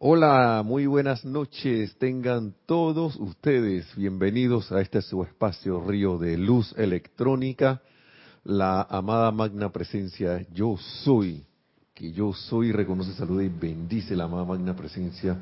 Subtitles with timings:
[0.00, 1.96] Hola, muy buenas noches.
[1.98, 7.82] Tengan todos ustedes bienvenidos a este su espacio Río de Luz Electrónica,
[8.44, 11.42] la amada magna presencia Yo Soy,
[11.94, 15.36] que yo soy, reconoce, saluda y bendice la amada magna presencia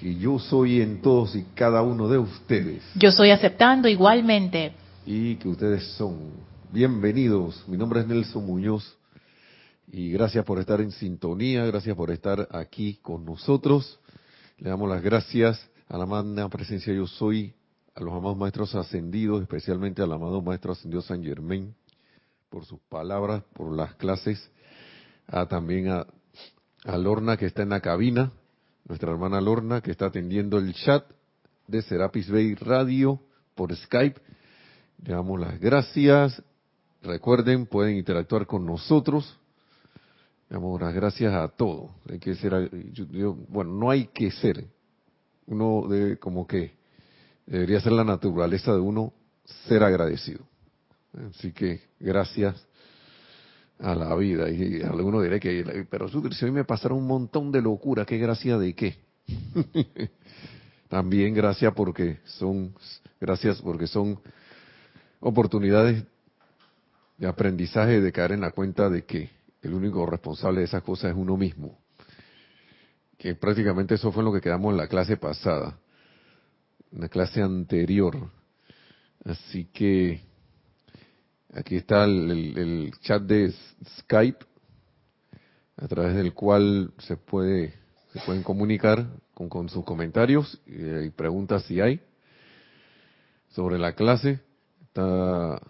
[0.00, 2.82] que yo soy en todos y cada uno de ustedes.
[2.94, 4.72] Yo soy aceptando igualmente.
[5.04, 6.30] Y que ustedes son.
[6.72, 7.62] Bienvenidos.
[7.68, 8.96] Mi nombre es Nelson Muñoz
[9.88, 14.00] y gracias por estar en sintonía, gracias por estar aquí con nosotros.
[14.58, 17.54] Le damos las gracias a la magna presencia yo soy,
[17.94, 21.74] a los amados maestros ascendidos, especialmente al amado maestro ascendido San Germain,
[22.50, 24.50] por sus palabras, por las clases,
[25.28, 26.06] a, también a,
[26.84, 28.32] a Lorna que está en la cabina,
[28.86, 31.04] nuestra hermana Lorna que está atendiendo el chat
[31.68, 33.20] de Serapis Bay Radio
[33.54, 34.20] por Skype.
[35.04, 36.42] Le damos las gracias.
[37.02, 39.38] Recuerden, pueden interactuar con nosotros
[40.48, 41.90] Damos las gracias a todo.
[42.08, 42.70] Hay que ser,
[43.48, 44.64] bueno, no hay que ser.
[45.46, 46.72] Uno debe, como que,
[47.46, 49.12] debería ser la naturaleza de uno
[49.68, 50.40] ser agradecido.
[51.30, 52.64] Así que gracias
[53.78, 54.48] a la vida.
[54.50, 58.56] Y alguno dirá que, pero si hoy me pasaron un montón de locura, ¿qué gracia
[58.56, 58.96] de qué?
[60.88, 62.72] También gracias porque son,
[63.20, 64.20] gracias porque son
[65.18, 66.04] oportunidades
[67.18, 69.35] de aprendizaje de caer en la cuenta de que
[69.66, 71.78] el único responsable de esas cosas es uno mismo.
[73.18, 75.78] Que prácticamente eso fue lo que quedamos en la clase pasada,
[76.92, 78.30] en la clase anterior.
[79.24, 80.20] Así que
[81.52, 83.52] aquí está el, chat de
[83.98, 84.44] Skype,
[85.76, 87.74] a través del cual se puede
[88.12, 92.00] se pueden comunicar con, con sus comentarios y preguntas si hay
[93.50, 94.40] sobre la clase.
[94.84, 95.60] Está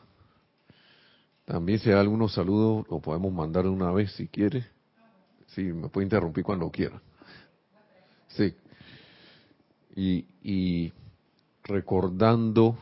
[1.47, 4.67] también si hay algunos saludos, lo podemos mandar una vez si quiere.
[5.47, 7.01] Sí, me puede interrumpir cuando quiera.
[8.27, 8.53] Sí.
[9.95, 10.93] Y, y
[11.63, 12.77] recordando,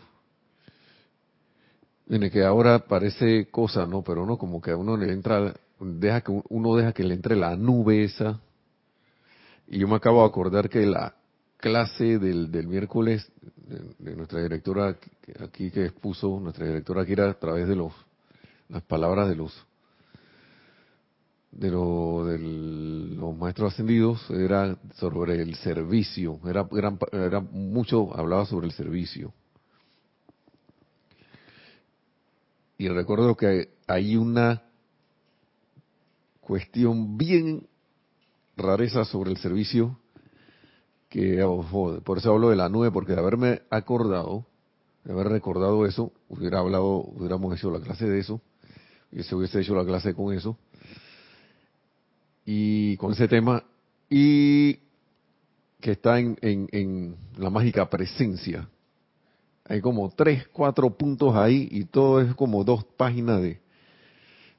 [2.08, 4.02] en que ahora parece cosa, ¿no?
[4.02, 7.36] Pero no, como que a uno le entra, deja que uno deja que le entre
[7.36, 8.40] la nube esa.
[9.68, 11.14] Y yo me acabo de acordar que la
[11.58, 14.96] clase del, del miércoles de, de nuestra directora
[15.40, 17.92] aquí que expuso, nuestra directora aquí era a través de los
[18.68, 19.66] las palabras de los
[21.52, 26.68] de, los maestros ascendidos era sobre el servicio, era,
[27.12, 29.32] era mucho hablaba sobre el servicio.
[32.76, 34.62] Y recuerdo que hay una
[36.40, 37.66] cuestión bien
[38.56, 39.98] rareza sobre el servicio
[41.08, 41.40] que
[42.04, 44.44] por eso hablo de la nube porque de haberme acordado
[45.04, 48.40] de haber recordado eso hubiera hablado hubiéramos hecho la clase de eso
[49.14, 50.58] y se hubiese hecho la clase con eso
[52.44, 53.62] y con ese tema
[54.10, 54.74] y
[55.80, 58.68] que está en, en, la mágica presencia.
[59.66, 63.60] Hay como tres, cuatro puntos ahí y todo es como dos páginas de,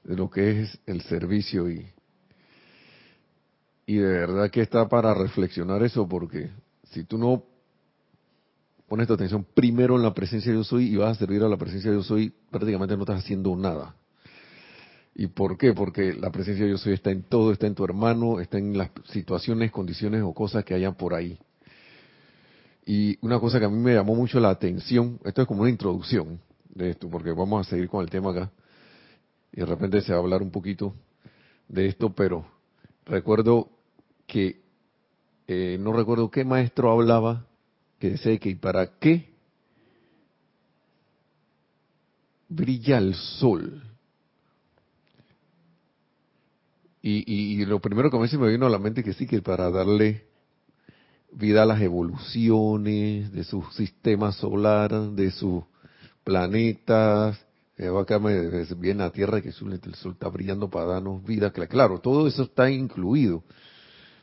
[0.03, 1.87] de lo que es el servicio y,
[3.85, 6.49] y de verdad que está para reflexionar eso porque
[6.91, 7.43] si tú no
[8.87, 11.49] pones tu atención primero en la presencia de yo soy y vas a servir a
[11.49, 13.95] la presencia de yo soy, prácticamente no estás haciendo nada.
[15.17, 15.73] ¿Y por qué?
[15.73, 18.77] Porque la presencia de yo soy está en todo, está en tu hermano, está en
[18.77, 21.39] las situaciones, condiciones o cosas que hayan por ahí.
[22.85, 25.69] Y una cosa que a mí me llamó mucho la atención, esto es como una
[25.69, 28.51] introducción de esto, porque vamos a seguir con el tema acá,
[29.53, 30.93] y de repente se va a hablar un poquito
[31.69, 32.45] de esto, pero
[33.05, 33.69] recuerdo
[34.27, 34.61] que,
[35.47, 37.47] eh, no recuerdo qué maestro hablaba,
[37.99, 39.33] que decía que para qué
[42.49, 43.94] brilla el sol?
[47.07, 50.25] Y, lo primero que me vino a la mente que sí, que para darle
[51.31, 55.63] vida a las evoluciones de su sistema solar, de sus
[56.23, 57.39] planetas,
[58.01, 62.25] acá me viene la Tierra que el sol está brillando para darnos vida, claro, todo
[62.25, 63.43] eso está incluido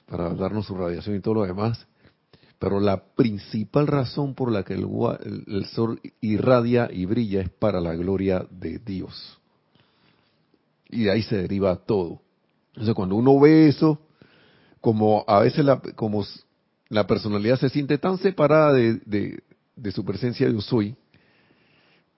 [0.06, 1.86] para darnos su radiación y todo lo demás,
[2.58, 7.94] pero la principal razón por la que el sol irradia y brilla es para la
[7.94, 9.38] gloria de Dios.
[10.88, 12.22] Y de ahí se deriva todo.
[12.72, 14.00] Entonces, cuando uno ve eso,
[14.80, 16.24] como a veces la, como
[16.88, 19.42] la personalidad se siente tan separada de,
[19.92, 20.96] su presencia yo soy,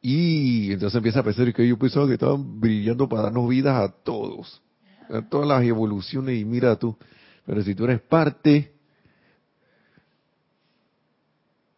[0.00, 3.92] y entonces empieza a pensar que yo pensaba que estaban brillando para darnos vidas a
[3.92, 4.62] todos,
[5.08, 6.96] a todas las evoluciones, y mira tú,
[7.46, 8.72] pero si tú eres parte,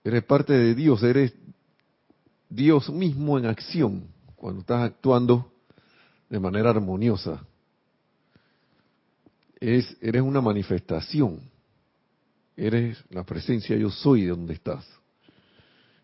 [0.04, 1.34] eres parte de Dios, eres
[2.50, 5.50] Dios mismo en acción, cuando estás actuando
[6.28, 7.42] de manera armoniosa
[9.60, 11.40] es, eres una manifestación
[12.56, 14.86] Eres la presencia yo soy de donde estás.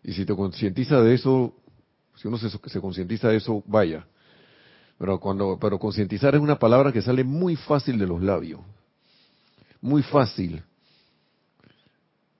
[0.03, 1.55] Y si te concientiza de eso,
[2.15, 4.05] si uno se, se concientiza de eso, vaya.
[4.99, 8.61] Pero cuando, pero concientizar es una palabra que sale muy fácil de los labios.
[9.81, 10.61] Muy fácil.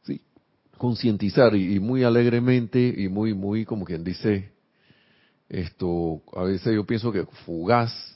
[0.03, 0.21] Sí,
[0.77, 4.51] concientizar y, y, muy alegremente y muy, muy como quien dice,
[5.49, 8.12] esto, a veces yo pienso que fugaz,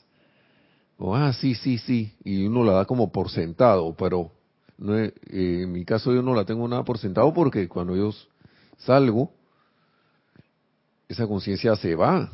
[0.98, 4.32] o ah, sí, sí, sí, y uno la da como por sentado, pero
[4.78, 8.12] no eh, en mi caso yo no la tengo nada por sentado porque cuando yo
[8.78, 9.32] salgo,
[11.08, 12.30] esa conciencia se va.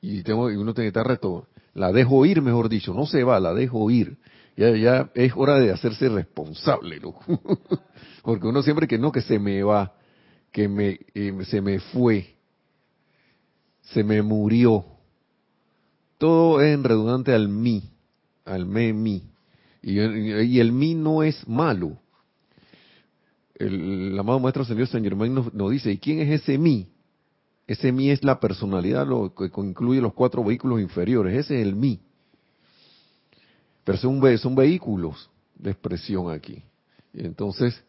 [0.00, 3.24] Y tengo y uno tiene que estar reto, la dejo ir, mejor dicho, no se
[3.24, 4.18] va, la dejo ir.
[4.56, 7.22] Ya, ya es hora de hacerse responsable, loco.
[8.22, 9.94] porque uno siempre que no, que se me va,
[10.52, 12.34] que me, eh, se me fue,
[13.82, 14.84] se me murió.
[16.18, 17.84] Todo es en redundante al mí,
[18.44, 19.22] al me, mí.
[19.82, 19.98] Y,
[20.58, 21.96] el mí no es malo.
[23.54, 26.88] El, el amado Maestro Señor San Germain nos, nos, dice, ¿y quién es ese mí?
[27.68, 31.36] Ese mí es la personalidad, lo que incluye los cuatro vehículos inferiores.
[31.36, 32.00] Ese es el mí.
[33.84, 36.62] Pero son, son vehículos de expresión aquí.
[37.12, 37.80] Y entonces,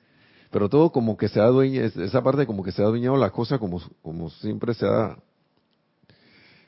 [0.51, 3.31] pero todo como que se ha adueñado, esa parte como que se ha adueñado la
[3.31, 5.17] cosa como, como siempre se ha,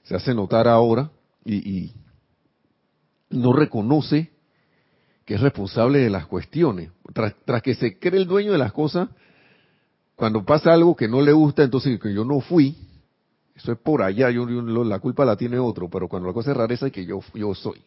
[0.04, 1.12] se hace notar ahora
[1.46, 1.94] y, y
[3.30, 4.32] no reconoce
[5.26, 6.92] que es responsable de las cuestiones.
[7.14, 9.10] Tras, tras, que se cree el dueño de las cosas,
[10.16, 12.76] cuando pasa algo que no le gusta, entonces que yo no fui,
[13.56, 16.58] eso es por allá, yo, la culpa la tiene otro, pero cuando la cosa es
[16.58, 17.82] rareza es que yo, yo soy.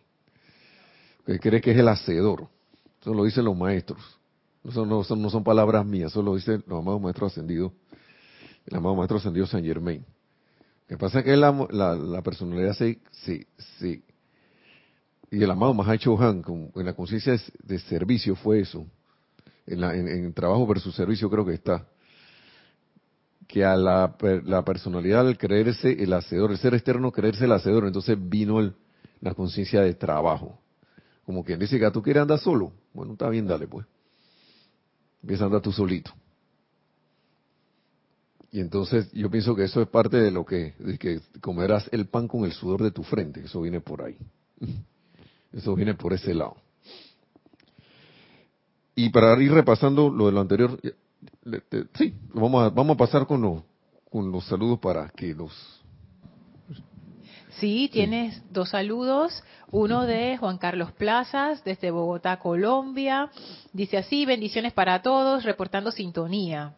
[1.27, 2.49] Que cree que es el hacedor.
[3.01, 4.01] Eso lo dicen los maestros.
[4.65, 7.73] Eso no son, no son palabras mías, eso lo dicen los amados maestros ascendidos,
[8.67, 10.05] el amado maestro ascendido San Germain.
[10.89, 13.47] Que pasa es que la, personalidad se, se,
[13.79, 14.03] se
[15.31, 16.45] y el amado Mahai Chohan,
[16.77, 18.87] en la conciencia de, servicio fue eso,
[19.67, 21.89] en, la, en, en, trabajo versus servicio creo que está,
[23.49, 24.15] que a la,
[24.45, 28.75] la, personalidad al creerse el hacedor, el ser externo creerse el hacedor, entonces vino el,
[29.21, 30.61] la conciencia de trabajo.
[31.25, 33.87] Como quien dice que tú quieres andar solo, bueno, está bien, dale pues.
[35.23, 36.13] Empieza a andar tú solito.
[38.55, 42.07] Y entonces yo pienso que eso es parte de lo que, de que comerás el
[42.07, 44.17] pan con el sudor de tu frente, eso viene por ahí.
[45.53, 46.57] Eso viene por ese lado.
[48.97, 50.81] Y para ir repasando lo de lo anterior,
[51.97, 53.65] sí, vamos a, vamos a pasar con, lo,
[54.11, 55.53] con los saludos para que los...
[57.61, 58.43] Sí, tienes sí.
[58.51, 59.45] dos saludos.
[59.71, 63.31] Uno de Juan Carlos Plazas, desde Bogotá, Colombia.
[63.73, 66.75] Dice así, bendiciones para todos, reportando sintonía.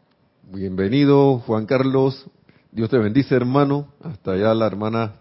[0.49, 2.25] Bienvenido, Juan Carlos.
[2.71, 3.89] Dios te bendice, hermano.
[4.01, 5.15] Hasta allá la hermana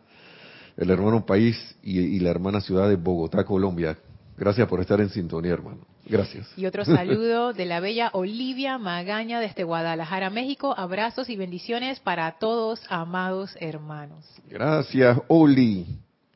[0.78, 3.98] el hermano país y, y, la hermana ciudad de Bogotá, Colombia.
[4.38, 5.80] Gracias por estar en sintonía, hermano.
[6.06, 6.48] Gracias.
[6.56, 10.76] Y otro saludo de la bella Olivia Magaña desde Guadalajara, México.
[10.78, 14.24] Abrazos y bendiciones para todos, amados hermanos.
[14.48, 15.88] Gracias, Oli.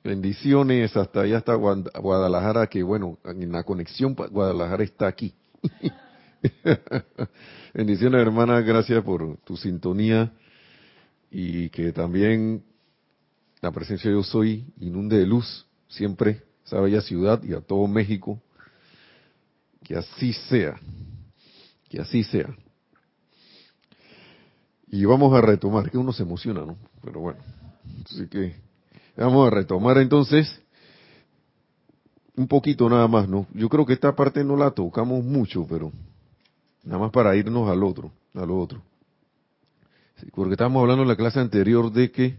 [0.03, 5.35] Bendiciones hasta allá hasta Guadalajara, que bueno, en la conexión Guadalajara está aquí.
[7.73, 8.61] bendiciones, hermana.
[8.61, 10.31] Gracias por tu sintonía
[11.31, 12.63] y que también
[13.61, 17.87] la presencia de yo soy inunde de luz siempre esa bella ciudad y a todo
[17.87, 18.41] México.
[19.83, 20.79] Que así sea.
[21.89, 22.55] Que así sea.
[24.87, 26.77] Y vamos a retomar, que uno se emociona, ¿no?
[27.03, 27.39] Pero bueno,
[28.05, 28.55] así que
[29.15, 30.61] vamos a retomar entonces
[32.35, 33.45] un poquito nada más, ¿no?
[33.53, 35.91] Yo creo que esta parte no la tocamos mucho, pero
[36.83, 38.81] nada más para irnos al otro, al otro.
[40.17, 42.37] Sí, porque estábamos hablando en la clase anterior de que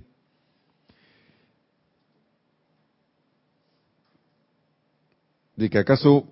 [5.57, 6.25] de que acaso,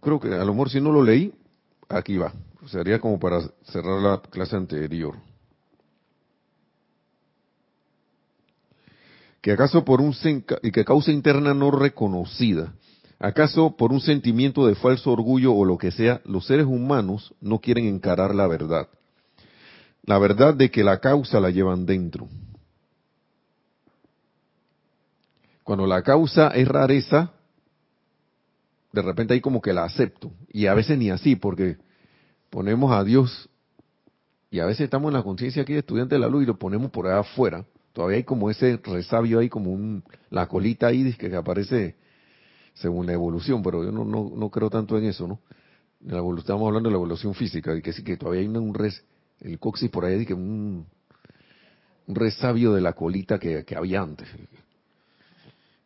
[0.00, 1.32] creo que a lo mejor si no lo leí,
[1.88, 2.32] aquí va.
[2.66, 5.16] Sería como para cerrar la clase anterior.
[9.40, 10.14] Que acaso por un
[10.62, 12.74] y que causa interna no reconocida,
[13.24, 17.58] acaso por un sentimiento de falso orgullo o lo que sea, los seres humanos no
[17.58, 18.88] quieren encarar la verdad.
[20.02, 22.28] La verdad de que la causa la llevan dentro.
[25.62, 27.32] Cuando la causa es rareza,
[28.92, 30.30] de repente ahí como que la acepto.
[30.52, 31.78] Y a veces ni así, porque
[32.50, 33.48] ponemos a Dios,
[34.50, 36.58] y a veces estamos en la conciencia aquí de estudiante de la luz y lo
[36.58, 37.64] ponemos por allá afuera.
[37.94, 41.96] Todavía hay como ese resabio ahí, como un, la colita ahí que aparece
[42.74, 45.40] según la evolución, pero yo no, no, no creo tanto en eso, ¿no?
[46.00, 49.02] La estamos hablando de la evolución física, y que sí que todavía hay un res,
[49.40, 50.86] el coxis por ahí, que un,
[52.06, 54.28] un resabio de la colita que, que había antes.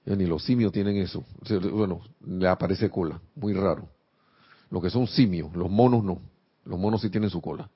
[0.05, 1.23] Ni los simios tienen eso.
[1.73, 3.89] Bueno, le aparece cola, muy raro.
[4.71, 6.21] lo que son simios, los monos no,
[6.65, 7.71] los monos sí tienen su cola,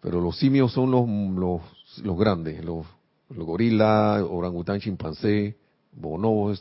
[0.00, 2.86] pero los simios son los, los, los grandes, los,
[3.30, 5.56] los gorilas, orangután, chimpancé,
[5.92, 6.60] bonobos,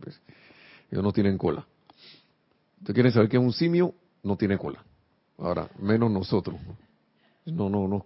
[0.00, 0.20] pues,
[0.90, 1.66] ellos no tienen cola.
[2.80, 3.94] ¿Usted quiere saber que un simio?
[4.22, 4.84] No tiene cola.
[5.38, 6.56] Ahora, menos nosotros.
[7.46, 8.04] No, no, no,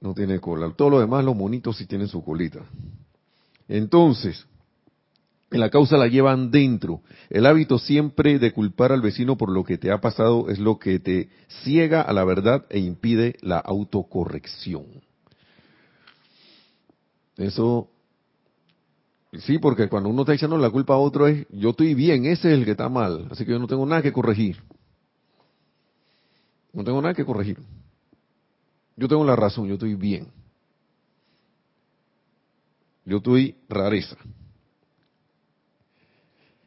[0.00, 0.72] no tiene cola.
[0.76, 2.60] Todo lo demás, los monitos sí tienen su colita.
[3.68, 4.46] Entonces,
[5.52, 7.02] en la causa la llevan dentro.
[7.30, 10.78] El hábito siempre de culpar al vecino por lo que te ha pasado es lo
[10.78, 11.28] que te
[11.62, 14.86] ciega a la verdad e impide la autocorrección.
[17.36, 17.88] Eso,
[19.32, 22.52] sí, porque cuando uno está echando la culpa a otro es, yo estoy bien, ese
[22.52, 24.62] es el que está mal, así que yo no tengo nada que corregir.
[26.72, 27.58] No tengo nada que corregir.
[28.96, 30.28] Yo tengo la razón, yo estoy bien.
[33.04, 34.16] Yo estoy rareza.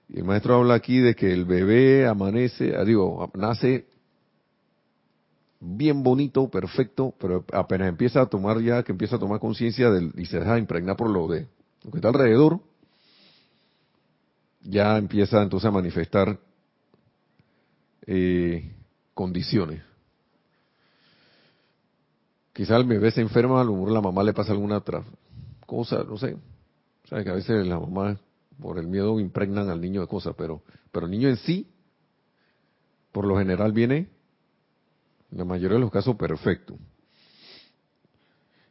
[0.10, 3.88] Y el maestro habla aquí de que el bebé amanece, ah, digo, nace
[5.60, 10.26] bien bonito, perfecto, pero apenas empieza a tomar ya, que empieza a tomar conciencia y
[10.26, 11.48] se deja impregnar por lo de
[11.86, 12.60] lo que está alrededor,
[14.64, 16.40] ya empieza entonces a manifestar
[18.08, 18.76] eh,
[19.14, 19.84] condiciones.
[22.54, 25.04] Quizá el bebé se enferma, a lo mejor la mamá le pasa alguna otra
[25.68, 26.36] cosa, no sé.
[27.04, 28.18] Sea, que a veces la mamá
[28.60, 31.70] por el miedo impregnan al niño de cosas, pero, pero el niño en sí,
[33.12, 34.10] por lo general viene,
[35.32, 36.76] en la mayoría de los casos, perfecto.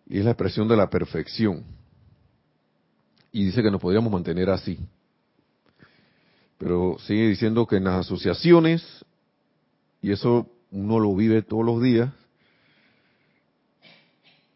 [0.06, 1.83] Y es la expresión de la perfección.
[3.34, 4.78] Y dice que nos podríamos mantener así.
[6.56, 9.04] Pero sigue diciendo que en las asociaciones,
[10.00, 12.12] y eso uno lo vive todos los días,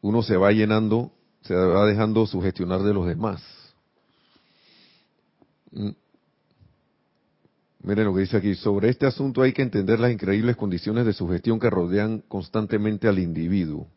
[0.01, 1.11] uno se va llenando,
[1.43, 3.43] se va dejando sugestionar de los demás.
[5.73, 5.91] Mm.
[7.83, 8.55] Miren lo que dice aquí.
[8.55, 13.19] Sobre este asunto hay que entender las increíbles condiciones de sugestión que rodean constantemente al
[13.19, 13.89] individuo.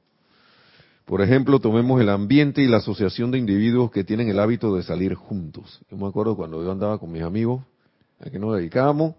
[1.05, 4.83] Por ejemplo, tomemos el ambiente y la asociación de individuos que tienen el hábito de
[4.83, 5.81] salir juntos.
[5.89, 7.63] Yo me acuerdo cuando yo andaba con mis amigos,
[8.19, 9.15] a que nos dedicábamos,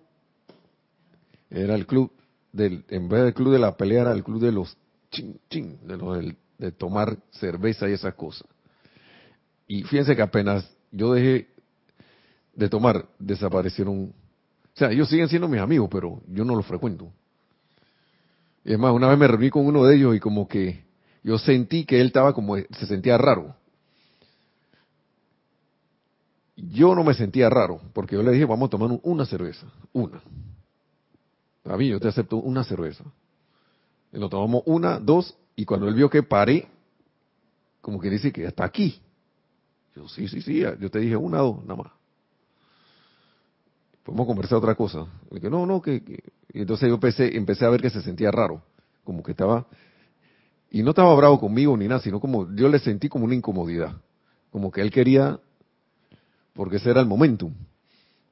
[1.51, 2.11] era el club,
[2.53, 4.77] del, en vez del club de la pelea, era el club de los
[5.11, 8.47] ching ching, de, de tomar cerveza y esas cosas.
[9.67, 11.49] Y fíjense que apenas yo dejé
[12.55, 14.05] de tomar, desaparecieron.
[14.05, 17.13] O sea, ellos siguen siendo mis amigos, pero yo no los frecuento.
[18.65, 20.85] Y es más, una vez me reuní con uno de ellos y como que
[21.23, 23.55] yo sentí que él estaba como, se sentía raro.
[26.57, 30.23] Yo no me sentía raro, porque yo le dije, vamos a tomar una cerveza, una.
[31.65, 33.05] A mí, yo te acepto una cerveza.
[34.13, 36.69] Y lo tomamos una, dos, y cuando él vio que paré,
[37.81, 39.01] como que dice que hasta aquí.
[39.95, 41.93] Yo, sí, sí, sí, yo te dije una, dos, nada más
[44.03, 45.07] podemos conversar otra cosa.
[45.31, 46.03] No, no, que,
[46.53, 48.63] Y entonces yo empecé, empecé a ver que se sentía raro,
[49.05, 49.67] como que estaba,
[50.75, 53.95] y no estaba bravo conmigo ni nada, sino como yo le sentí como una incomodidad,
[54.51, 55.39] como que él quería,
[56.55, 57.53] porque ese era el momentum,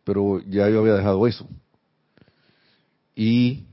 [0.04, 1.46] pero ya yo había dejado eso.
[3.14, 3.66] Y,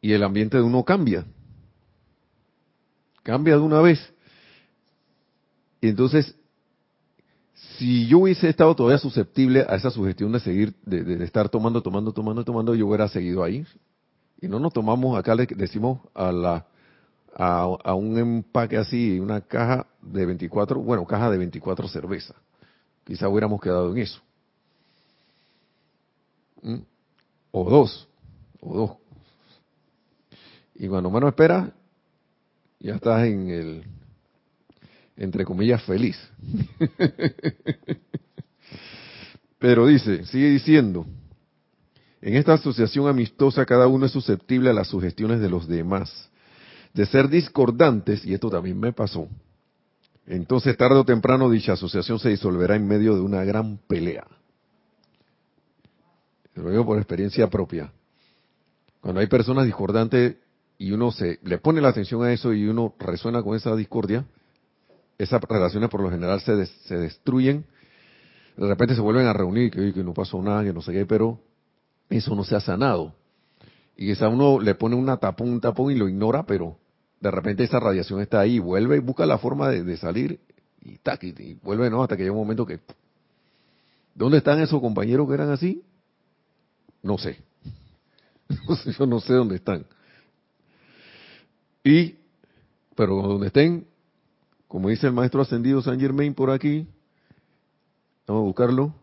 [0.00, 1.26] y el ambiente de uno cambia,
[3.24, 3.98] cambia de una vez.
[5.80, 6.32] Y entonces
[7.76, 12.12] si yo hubiese estado todavía susceptible a esa sugestión de seguir, de, estar tomando, tomando,
[12.12, 13.66] tomando, tomando, yo hubiera seguido ahí.
[14.40, 16.66] Y no nos tomamos, acá le decimos a la
[17.38, 22.36] a, un empaque así, una caja de 24, bueno, caja de 24 cervezas.
[23.04, 24.20] Quizá hubiéramos quedado en eso.
[26.62, 26.78] ¿Mm?
[27.50, 28.08] O dos,
[28.60, 28.90] o dos.
[30.74, 31.72] Y cuando menos espera,
[32.80, 33.84] ya estás en el
[35.16, 36.16] entre comillas, feliz.
[39.58, 41.06] Pero dice, sigue diciendo,
[42.26, 46.28] en esta asociación amistosa cada uno es susceptible a las sugestiones de los demás,
[46.92, 49.28] de ser discordantes, y esto también me pasó.
[50.26, 54.26] Entonces tarde o temprano dicha asociación se disolverá en medio de una gran pelea.
[56.56, 57.92] Lo digo por experiencia propia.
[59.00, 60.34] Cuando hay personas discordantes
[60.78, 64.24] y uno se le pone la atención a eso y uno resuena con esa discordia,
[65.16, 67.66] esas relaciones por lo general se, se destruyen,
[68.56, 71.06] de repente se vuelven a reunir, que, que no pasó nada, que no sé qué,
[71.06, 71.45] pero
[72.10, 73.14] eso no se ha sanado.
[73.96, 76.78] Y quizá uno le pone una tapón, un tapón y lo ignora, pero
[77.20, 80.38] de repente esa radiación está ahí, vuelve y busca la forma de, salir
[80.82, 82.80] y, tac, y, vuelve no hasta que llega un momento que
[84.14, 85.82] ¿dónde están esos compañeros que eran así?
[87.02, 87.38] No sé.
[88.98, 89.86] Yo no sé dónde están.
[91.82, 92.16] Y,
[92.94, 93.86] pero donde estén,
[94.68, 96.86] como dice el maestro ascendido San Germain por aquí,
[98.26, 98.94] vamos a buscarlo,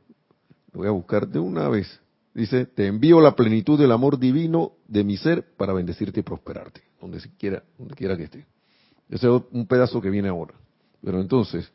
[0.74, 2.03] lo voy a buscar de una vez.
[2.34, 6.82] Dice, te envío la plenitud del amor divino de mi ser para bendecirte y prosperarte,
[7.00, 7.64] donde quiera,
[8.18, 8.46] que esté.
[9.10, 10.54] Ese es un pedazo que viene ahora.
[11.04, 11.72] Pero entonces,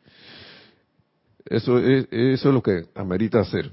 [1.45, 3.71] eso es, eso es lo que amerita hacer.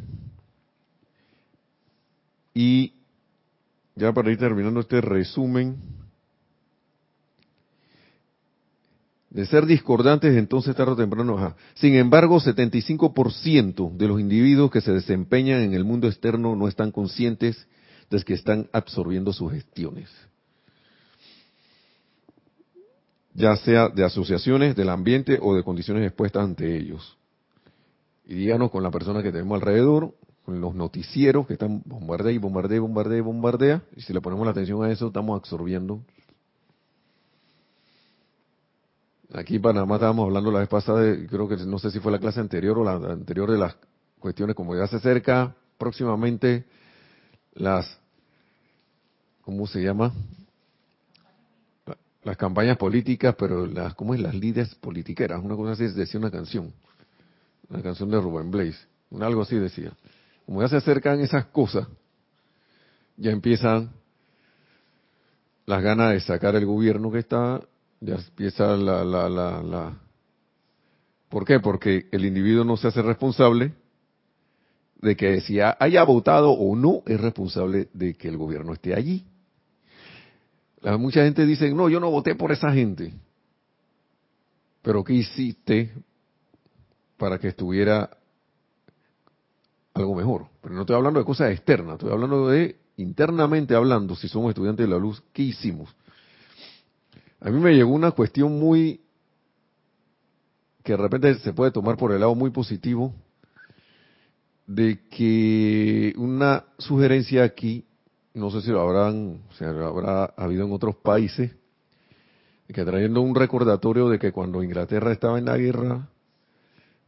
[2.55, 2.95] Y
[3.95, 5.77] ya para ir terminando este resumen,
[9.37, 11.55] de ser discordantes, entonces tarde o temprano.
[11.75, 16.91] Sin embargo, 75% de los individuos que se desempeñan en el mundo externo no están
[16.91, 17.69] conscientes
[18.09, 20.09] de que están absorbiendo sus gestiones.
[23.35, 27.19] Ya sea de asociaciones, del ambiente o de condiciones expuestas ante ellos.
[28.25, 30.15] Y díganos con la persona que tenemos alrededor,
[30.47, 34.23] con los noticieros que están bombardea y bombardea y bombardea y bombardea, y si le
[34.23, 36.01] ponemos la atención a eso, estamos absorbiendo
[39.33, 42.19] Aquí en Panamá estábamos hablando la vez pasada, creo que no sé si fue la
[42.19, 43.77] clase anterior o la anterior de las
[44.21, 46.65] cuestiones, como ya se acerca próximamente
[47.55, 47.99] las,
[49.43, 50.13] ¿cómo se llama?
[52.23, 54.21] Las campañas políticas, pero las, ¿cómo es?
[54.21, 56.73] Las líderes politiqueras, una cosa así decía una canción,
[57.69, 58.79] una canción de Rubén Blaze,
[59.21, 59.93] algo así decía.
[60.45, 61.89] Como ya se acercan esas cosas,
[63.17, 63.91] ya empiezan
[65.67, 67.61] las ganas de sacar el gobierno que está
[68.07, 69.99] ya empieza la, la, la, la...
[71.29, 71.59] ¿Por qué?
[71.59, 73.75] Porque el individuo no se hace responsable
[75.01, 79.25] de que si haya votado o no es responsable de que el gobierno esté allí.
[80.99, 83.13] Mucha gente dice, no, yo no voté por esa gente.
[84.83, 85.93] Pero ¿qué hiciste
[87.17, 88.17] para que estuviera
[89.95, 90.47] algo mejor?
[90.63, 94.87] Pero no estoy hablando de cosas externas, estoy hablando de internamente hablando, si somos estudiantes
[94.87, 95.95] de la luz, ¿qué hicimos?
[97.41, 99.01] A mí me llegó una cuestión muy
[100.83, 103.13] que de repente se puede tomar por el lado muy positivo
[104.67, 107.85] de que una sugerencia aquí,
[108.35, 111.51] no sé si lo habrán, si habrá habido en otros países,
[112.73, 116.09] que trayendo un recordatorio de que cuando Inglaterra estaba en la guerra,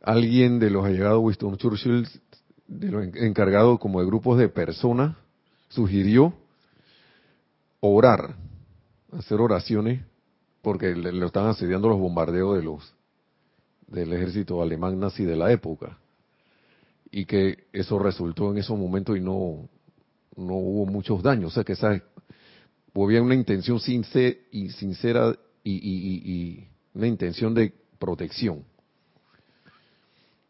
[0.02, 2.08] alguien de los allegados Winston Churchill,
[2.66, 5.16] de los encargados como de grupos de personas,
[5.68, 6.34] sugirió
[7.80, 8.34] orar,
[9.12, 10.07] hacer oraciones
[10.62, 12.94] porque le, lo estaban asediando los bombardeos de los
[13.86, 15.98] del ejército alemán nazi de la época
[17.10, 19.68] y que eso resultó en esos momentos y no
[20.38, 21.52] no hubo muchos daños.
[21.52, 22.00] O sea que esa
[22.94, 28.64] había una intención sincera y sincera y, y, una intención de protección.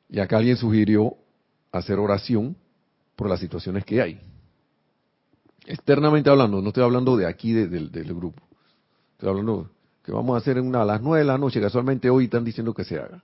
[0.09, 1.17] Y acá alguien sugirió
[1.73, 2.57] hacer oración
[3.17, 4.21] por las situaciones que hay.
[5.67, 8.43] Externamente hablando no estoy hablando de aquí del grupo.
[9.13, 9.71] Estoy hablando
[10.09, 12.73] que vamos a hacer una, a las nueve de la noche, casualmente hoy están diciendo
[12.73, 13.23] que se haga.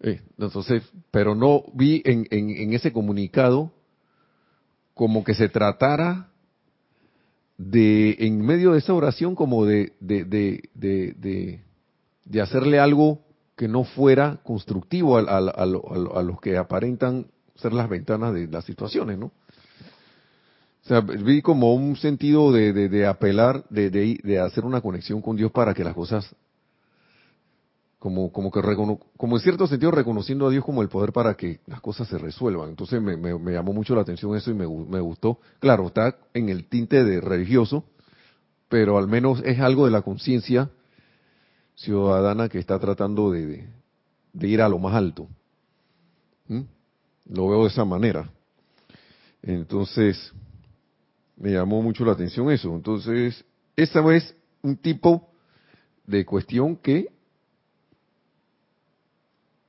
[0.00, 3.70] Eh, entonces, pero no vi en, en, ese comunicado
[4.92, 6.30] como que se tratara
[7.56, 11.60] de, en medio de esa oración, como de, de, de,
[12.24, 13.20] de, hacerle algo
[13.54, 18.48] que no fuera constructivo a, a, a, a, los que aparentan ser las ventanas de
[18.48, 19.30] las situaciones, ¿no?
[20.84, 25.36] O sea, vi como un sentido de, de, apelar, de, de, hacer una conexión con
[25.36, 26.34] Dios para que las cosas,
[28.00, 28.60] como, como que
[29.16, 32.18] como en cierto sentido reconociendo a Dios como el poder para que las cosas se
[32.18, 32.70] resuelvan.
[32.70, 35.38] Entonces me, me, llamó mucho la atención eso y me, me gustó.
[35.60, 37.84] Claro, está en el tinte de religioso,
[38.68, 40.68] pero al menos es algo de la conciencia
[41.76, 43.68] ciudadana que está tratando de,
[44.32, 45.28] de, ir a lo más alto.
[46.48, 46.62] ¿Mm?
[47.26, 48.28] Lo veo de esa manera.
[49.42, 50.32] Entonces,
[51.42, 52.72] me llamó mucho la atención eso.
[52.72, 55.28] Entonces, esa es un tipo
[56.06, 57.08] de cuestión que,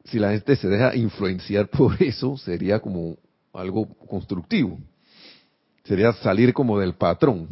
[0.06, 3.18] si la gente se deja influenciar por eso, sería como
[3.54, 4.78] algo constructivo.
[5.84, 7.50] Sería salir como del patrón.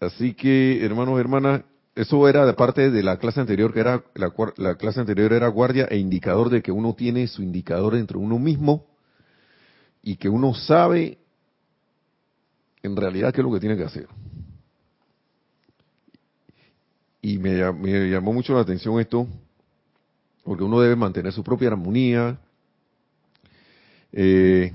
[0.00, 1.62] Así que, hermanos, hermanas,
[1.94, 5.46] eso era de parte de la clase anterior, que era la, la clase anterior era
[5.46, 8.91] guardia e indicador de que uno tiene su indicador entre uno mismo
[10.02, 11.18] y que uno sabe
[12.82, 14.08] en realidad qué es lo que tiene que hacer.
[17.20, 17.56] Y me,
[18.10, 19.28] llamó mucho la atención esto,
[20.42, 22.36] porque uno debe mantener su propia armonía.
[24.12, 24.72] Eh,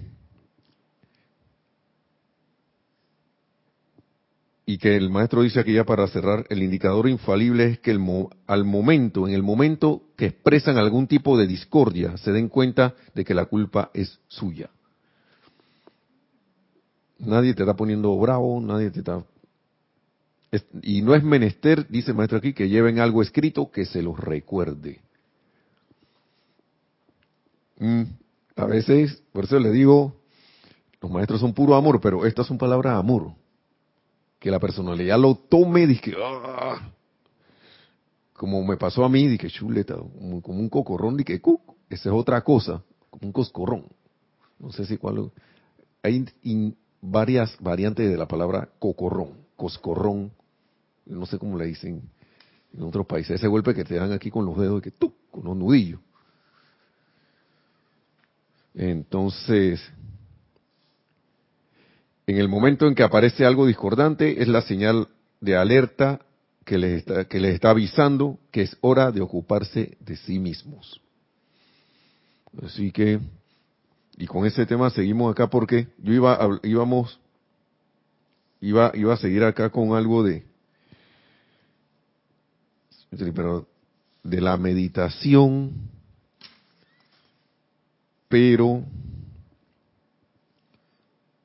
[4.66, 8.00] y que el maestro dice aquí ya para cerrar, el indicador infalible es que el
[8.48, 13.26] al momento, en el momento que expresan algún tipo de discordia, se den cuenta de
[13.26, 14.70] que la culpa es suya.
[17.20, 19.24] Nadie te está poniendo bravo, nadie te está...
[20.82, 24.18] Y no es menester, dice el maestro aquí, que lleven algo escrito que se los
[24.18, 25.02] recuerde.
[27.80, 28.04] Mm,
[28.56, 30.16] a veces, por eso le digo,
[31.02, 33.34] los maestros son puro amor, pero estas son palabras de amor.
[34.40, 36.92] Que la personalidad lo tome que, ah,
[38.34, 41.42] como me pasó a mí, dije, chuleta, como, un cocorrón, dije,
[41.90, 43.86] esa es otra cosa, como un coscorrón.
[44.60, 45.32] No sé si cuál.
[46.04, 46.26] Hay
[47.02, 50.32] varias variantes de la palabra cocorrón, coscorrón,
[51.06, 52.02] no sé cómo le dicen
[52.74, 53.36] en otros países.
[53.36, 56.00] Ese golpe que te dan aquí con los dedos, que tú, con los nudillos.
[58.74, 59.82] Entonces,
[62.28, 65.08] en el momento en que aparece algo discordante, es la señal
[65.40, 66.22] de alerta
[66.66, 71.02] que les está, que les está avisando que es hora de ocuparse de sí mismos.
[72.62, 73.20] Así que,
[74.18, 77.20] y con ese tema seguimos acá porque yo iba, íbamos,
[78.60, 80.44] iba, iba a seguir acá con algo de,
[83.36, 83.68] pero
[84.24, 85.72] de la meditación,
[88.28, 88.84] pero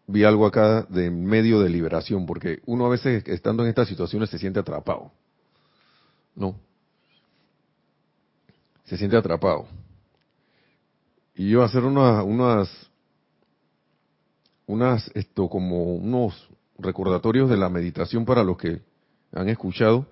[0.07, 4.31] vi algo acá de medio de liberación, porque uno a veces estando en estas situaciones
[4.31, 5.13] se siente atrapado.
[6.35, 6.59] No.
[8.85, 9.69] Se siente atrapado.
[11.35, 12.91] Y yo a hacer unas, unas,
[14.67, 18.81] unas, esto como unos recordatorios de la meditación para los que
[19.33, 20.07] han escuchado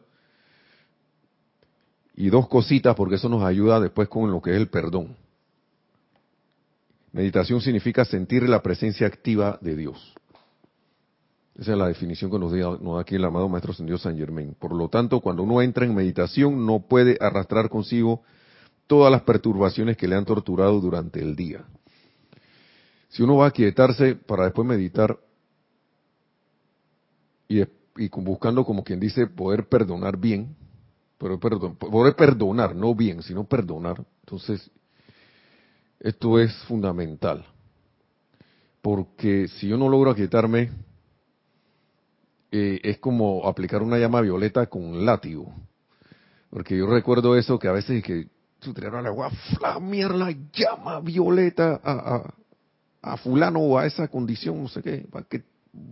[2.14, 5.16] y dos cositas porque eso nos ayuda después con lo que es el perdón.
[7.12, 10.14] Meditación significa sentir la presencia activa de Dios.
[11.58, 14.54] Esa es la definición que nos da, aquí el amado Maestro Dios San Germain.
[14.58, 18.22] Por lo tanto, cuando uno entra en meditación, no puede arrastrar consigo
[18.90, 21.64] todas las perturbaciones que le han torturado durante el día.
[23.10, 25.16] Si uno va a quietarse para después meditar
[27.46, 27.62] y,
[28.16, 30.56] buscando, como quien dice, poder perdonar bien,
[31.18, 34.04] pero perdón, poder perdonar, no bien, sino perdonar.
[34.24, 34.68] Entonces,
[36.00, 37.46] esto es fundamental.
[38.82, 40.72] Porque si yo no logro aquietarme,
[42.50, 45.54] eh, es como aplicar una llama violeta con un látigo.
[46.50, 51.80] Porque yo recuerdo eso que a veces que tú te la flamear la llama violeta
[51.82, 52.32] a,
[53.02, 55.42] a, fulano o a esa condición, no sé qué, para que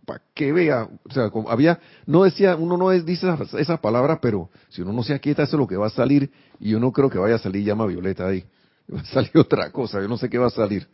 [0.04, 4.82] para que vea, o sea, había, no decía, uno no dice esas, palabras, pero si
[4.82, 7.08] uno no se aquieta, eso es lo que va a salir, y yo no creo
[7.08, 8.44] que vaya a salir llama violeta ahí,
[8.92, 10.88] va a salir otra cosa, yo no sé qué va a salir.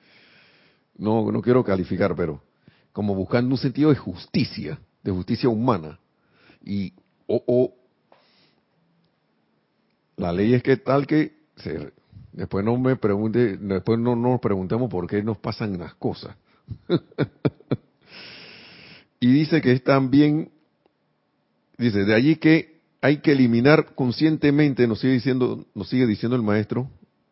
[0.97, 2.43] No, no quiero calificar, pero
[2.93, 5.99] como buscando un sentido de justicia, de justicia humana,
[6.63, 6.93] y
[7.27, 7.75] o, o
[10.17, 11.93] la ley es que tal que se,
[12.33, 16.37] después no me pregunte, después no nos preguntemos por qué nos pasan las cosas.
[19.25, 20.51] Y dice que es también,
[21.79, 26.43] dice, de allí que hay que eliminar conscientemente, nos sigue diciendo, nos sigue diciendo el
[26.43, 26.91] maestro,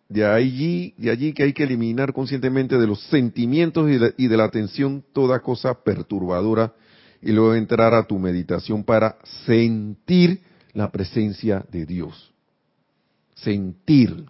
[0.08, 4.44] de allí, de allí que hay que eliminar conscientemente de los sentimientos y de la
[4.44, 6.72] atención toda cosa perturbadora
[7.20, 10.40] y luego entrar a tu meditación para sentir
[10.72, 12.31] la presencia de Dios.
[13.42, 14.26] Sentir.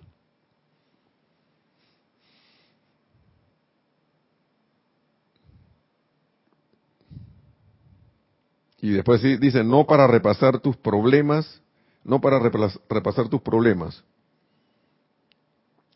[8.81, 11.63] Y después dice, no para repasar tus problemas,
[12.03, 14.03] no para repasar tus problemas.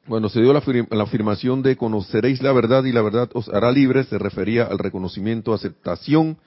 [0.07, 0.63] Cuando se dio la,
[1.03, 5.53] afirmación de conoceréis la verdad y la verdad os hará libres, se refería al reconocimiento,
[5.53, 6.39] aceptación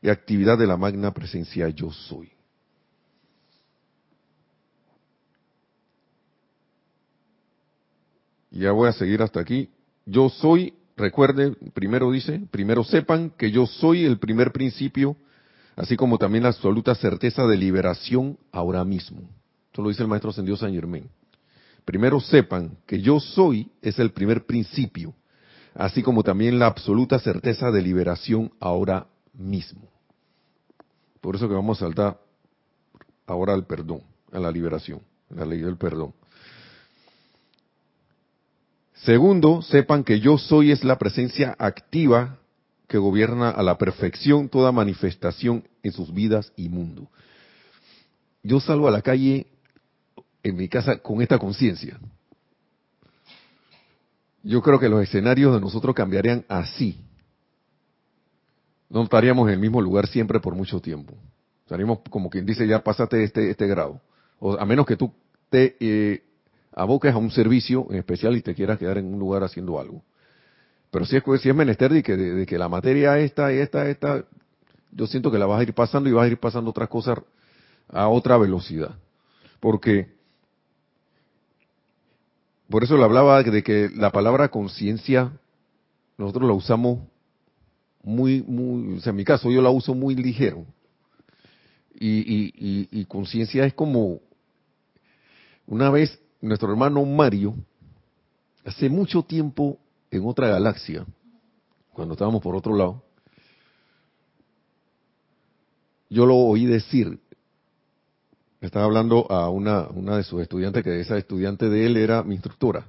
[0.00, 2.30] y actividad de la magna presencia yo soy.
[8.58, 9.70] Ya voy a seguir hasta aquí.
[10.06, 15.16] Yo soy, recuerde, primero dice, primero sepan que yo soy el primer principio
[15.78, 19.20] así como también la absoluta certeza de liberación ahora mismo.
[19.66, 21.08] Esto lo dice el maestro Ascendido San Germán.
[21.84, 25.14] Primero sepan que yo soy es el primer principio,
[25.74, 29.88] así como también la absoluta certeza de liberación ahora mismo.
[31.20, 32.18] Por eso que vamos a saltar
[33.24, 36.12] ahora al perdón, a la liberación, a la ley del perdón.
[39.04, 42.38] Segundo, sepan que yo soy es la presencia activa
[42.88, 47.08] que gobierna a la perfección toda manifestación en sus vidas y mundo.
[48.42, 49.46] Yo salgo a la calle
[50.42, 51.98] en mi casa con esta conciencia.
[54.42, 57.04] Yo creo que los escenarios de nosotros cambiarían así.
[58.88, 61.14] No estaríamos en el mismo lugar siempre por mucho tiempo.
[61.64, 64.00] Estaríamos como quien dice, ya pásate este, este grado.
[64.40, 65.12] O a menos que tú
[65.50, 66.22] te eh,
[66.78, 70.02] aboques a un servicio en especial y te quieras quedar en un lugar haciendo algo.
[70.90, 74.24] Pero si es, si es menester de que, de, que la materia esta esta, esta,
[74.92, 77.18] yo siento que la vas a ir pasando y vas a ir pasando otras cosas
[77.88, 78.94] a otra velocidad.
[79.60, 80.14] Porque,
[82.70, 85.32] por eso le hablaba de que la palabra conciencia
[86.16, 87.00] nosotros la usamos
[88.02, 90.64] muy, muy, o sea, en mi caso yo la uso muy ligero.
[92.00, 94.20] Y, y, conciencia es como,
[95.66, 97.54] una vez nuestro hermano Mario,
[98.64, 99.78] hace mucho tiempo
[100.10, 101.04] en otra galaxia,
[101.92, 103.02] cuando estábamos por otro lado,
[106.10, 107.18] yo lo oí decir,
[108.60, 112.34] estaba hablando a una, una de sus estudiantes, que esa estudiante de él era mi
[112.34, 112.86] instructora,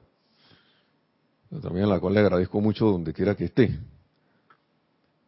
[1.61, 3.77] también a la cual le agradezco mucho donde quiera que esté.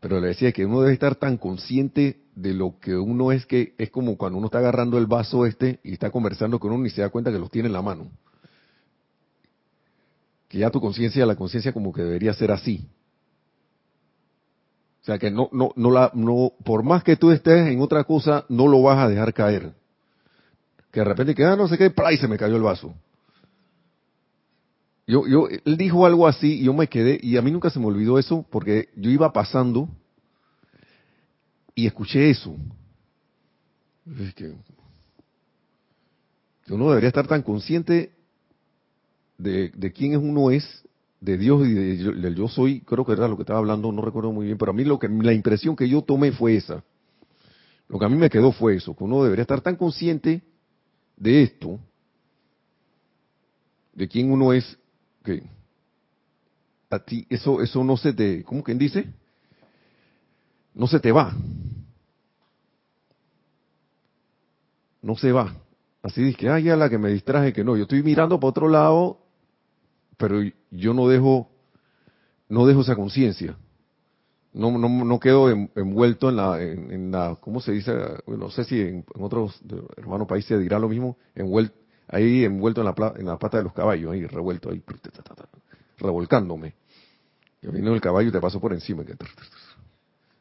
[0.01, 3.75] Pero le decía que uno debe estar tan consciente de lo que uno es que
[3.77, 6.89] es como cuando uno está agarrando el vaso este y está conversando con uno y
[6.89, 8.09] se da cuenta que los tiene en la mano.
[10.49, 12.89] Que ya tu conciencia, la conciencia como que debería ser así.
[15.01, 18.03] O sea que no, no, no la, no, por más que tú estés en otra
[18.03, 19.71] cosa, no lo vas a dejar caer.
[20.91, 22.93] Que de repente que, ah, no sé qué, y se me cayó el vaso.
[25.07, 27.79] Yo, yo, él dijo algo así y yo me quedé, y a mí nunca se
[27.79, 29.89] me olvidó eso, porque yo iba pasando
[31.75, 32.55] y escuché eso.
[34.19, 34.53] Es que
[36.69, 38.13] uno debería estar tan consciente
[39.37, 40.83] de, de quién es uno es,
[41.21, 44.31] de Dios y del yo soy, creo que era lo que estaba hablando, no recuerdo
[44.31, 46.83] muy bien, pero a mí lo que la impresión que yo tomé fue esa.
[47.87, 50.41] Lo que a mí me quedó fue eso, que uno debería estar tan consciente
[51.17, 51.79] de esto,
[53.93, 54.79] de quién uno es,
[55.23, 55.43] que
[56.89, 59.07] a ti eso eso no se te, ¿cómo quien dice?
[60.73, 61.35] No se te va.
[65.01, 65.55] No se va.
[66.03, 68.49] Así dice que, ay, ya la que me distraje, que no, yo estoy mirando para
[68.49, 69.19] otro lado,
[70.17, 71.49] pero yo no dejo,
[72.49, 73.55] no dejo esa conciencia.
[74.53, 77.93] No, no, no quedo envuelto en la, en, la, ¿cómo se dice?
[78.27, 79.61] no sé si en, otros
[79.95, 81.75] hermanos países dirá lo mismo, envuelto,
[82.11, 84.83] ahí envuelto en la, en la pata de los caballos, ahí revuelto, ahí,
[85.97, 86.75] revolcándome.
[87.61, 89.03] Y vino el caballo y te paso por encima.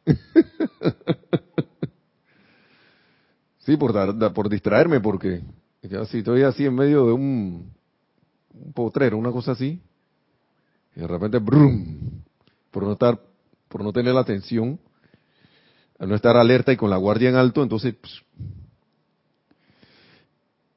[3.58, 5.42] sí, por, por distraerme, porque
[5.82, 7.72] ya si estoy así en medio de un,
[8.74, 9.80] potrero, una cosa así,
[10.96, 12.22] y de repente, brum,
[12.70, 13.20] por no estar,
[13.68, 14.80] por no tener la atención,
[15.98, 17.94] al no estar alerta y con la guardia en alto, entonces,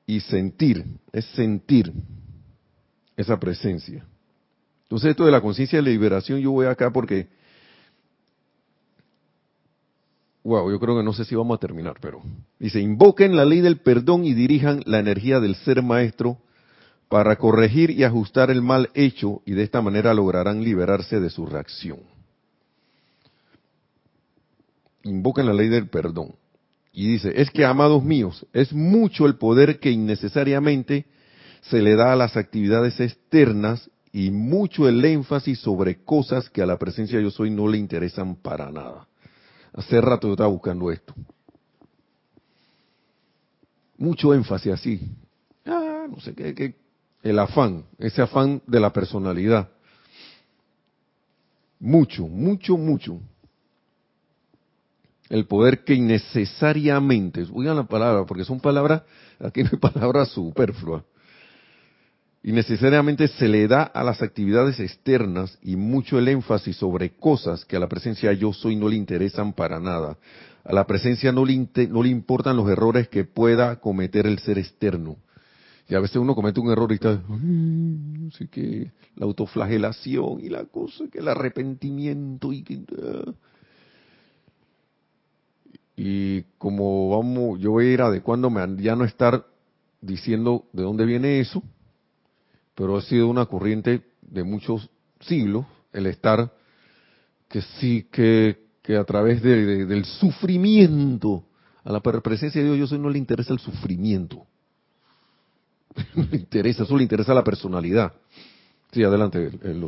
[0.05, 1.91] y sentir, es sentir
[3.15, 4.05] esa presencia.
[4.83, 7.27] Entonces esto de la conciencia de liberación, yo voy acá porque,
[10.43, 12.21] wow, yo creo que no sé si vamos a terminar, pero
[12.59, 16.37] dice, invoquen la ley del perdón y dirijan la energía del ser maestro
[17.09, 21.45] para corregir y ajustar el mal hecho y de esta manera lograrán liberarse de su
[21.45, 21.99] reacción.
[25.03, 26.35] Invoquen la ley del perdón.
[26.95, 31.07] Y dice, es que, amados míos, es mucho el poder que innecesariamente
[31.61, 36.67] se le da a las actividades externas y mucho el énfasis sobre cosas que a
[36.67, 39.07] la presencia yo soy no le interesan para nada.
[39.73, 41.15] Hace rato yo estaba buscando esto.
[43.97, 45.11] Mucho énfasis así.
[45.65, 46.75] Ah, no sé qué,
[47.23, 49.67] el afán, ese afán de la personalidad.
[51.79, 53.19] Mucho, mucho, mucho
[55.29, 59.03] el poder que innecesariamente, oigan la palabra, porque son palabras,
[59.39, 61.03] aquí no hay palabra superflua,
[62.43, 67.77] innecesariamente se le da a las actividades externas y mucho el énfasis sobre cosas que
[67.77, 70.17] a la presencia yo soy no le interesan para nada.
[70.65, 74.57] A la presencia no le, no le importan los errores que pueda cometer el ser
[74.57, 75.17] externo.
[75.89, 77.21] Y a veces uno comete un error y está,
[78.31, 82.81] sé qué, la autoflagelación y la cosa, que el arrepentimiento y que...
[83.01, 83.31] Ah,
[85.95, 89.45] y como vamos, yo voy a ir adecuándome ya no estar
[90.01, 91.61] diciendo de dónde viene eso,
[92.75, 96.51] pero ha sido una corriente de muchos siglos el estar
[97.47, 101.45] que sí que, que a través de, del sufrimiento
[101.83, 104.47] a la presencia de Dios yo soy no le interesa el sufrimiento.
[106.15, 108.13] No le interesa eso le interesa la personalidad.
[108.91, 109.87] Sí adelante el,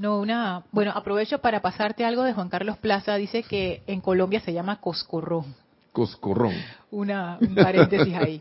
[0.00, 0.64] no, una.
[0.72, 3.16] Bueno, aprovecho para pasarte algo de Juan Carlos Plaza.
[3.16, 5.54] Dice que en Colombia se llama coscorrón.
[5.92, 6.54] Coscorrón.
[6.90, 8.40] Una, un paréntesis ahí.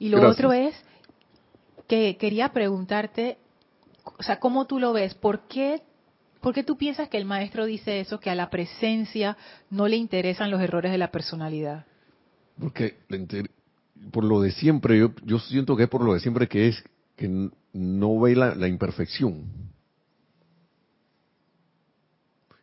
[0.00, 0.74] Y lo otro es
[1.86, 3.38] que quería preguntarte,
[4.18, 5.14] o sea, ¿cómo tú lo ves?
[5.14, 5.82] ¿Por qué,
[6.40, 9.36] ¿Por qué tú piensas que el maestro dice eso, que a la presencia
[9.70, 11.86] no le interesan los errores de la personalidad?
[12.58, 12.96] Porque
[14.10, 16.84] por lo de siempre, yo, yo siento que es por lo de siempre que es
[17.14, 19.67] que no ve la imperfección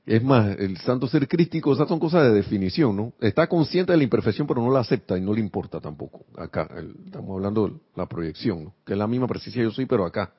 [0.05, 3.13] es más, el santo ser crítico, esas son cosas de definición, ¿no?
[3.19, 6.25] Está consciente de la imperfección, pero no la acepta y no le importa tampoco.
[6.37, 6.69] Acá,
[7.05, 8.73] estamos hablando de la proyección, ¿no?
[8.85, 10.31] Que es la misma presencia yo soy, pero acá.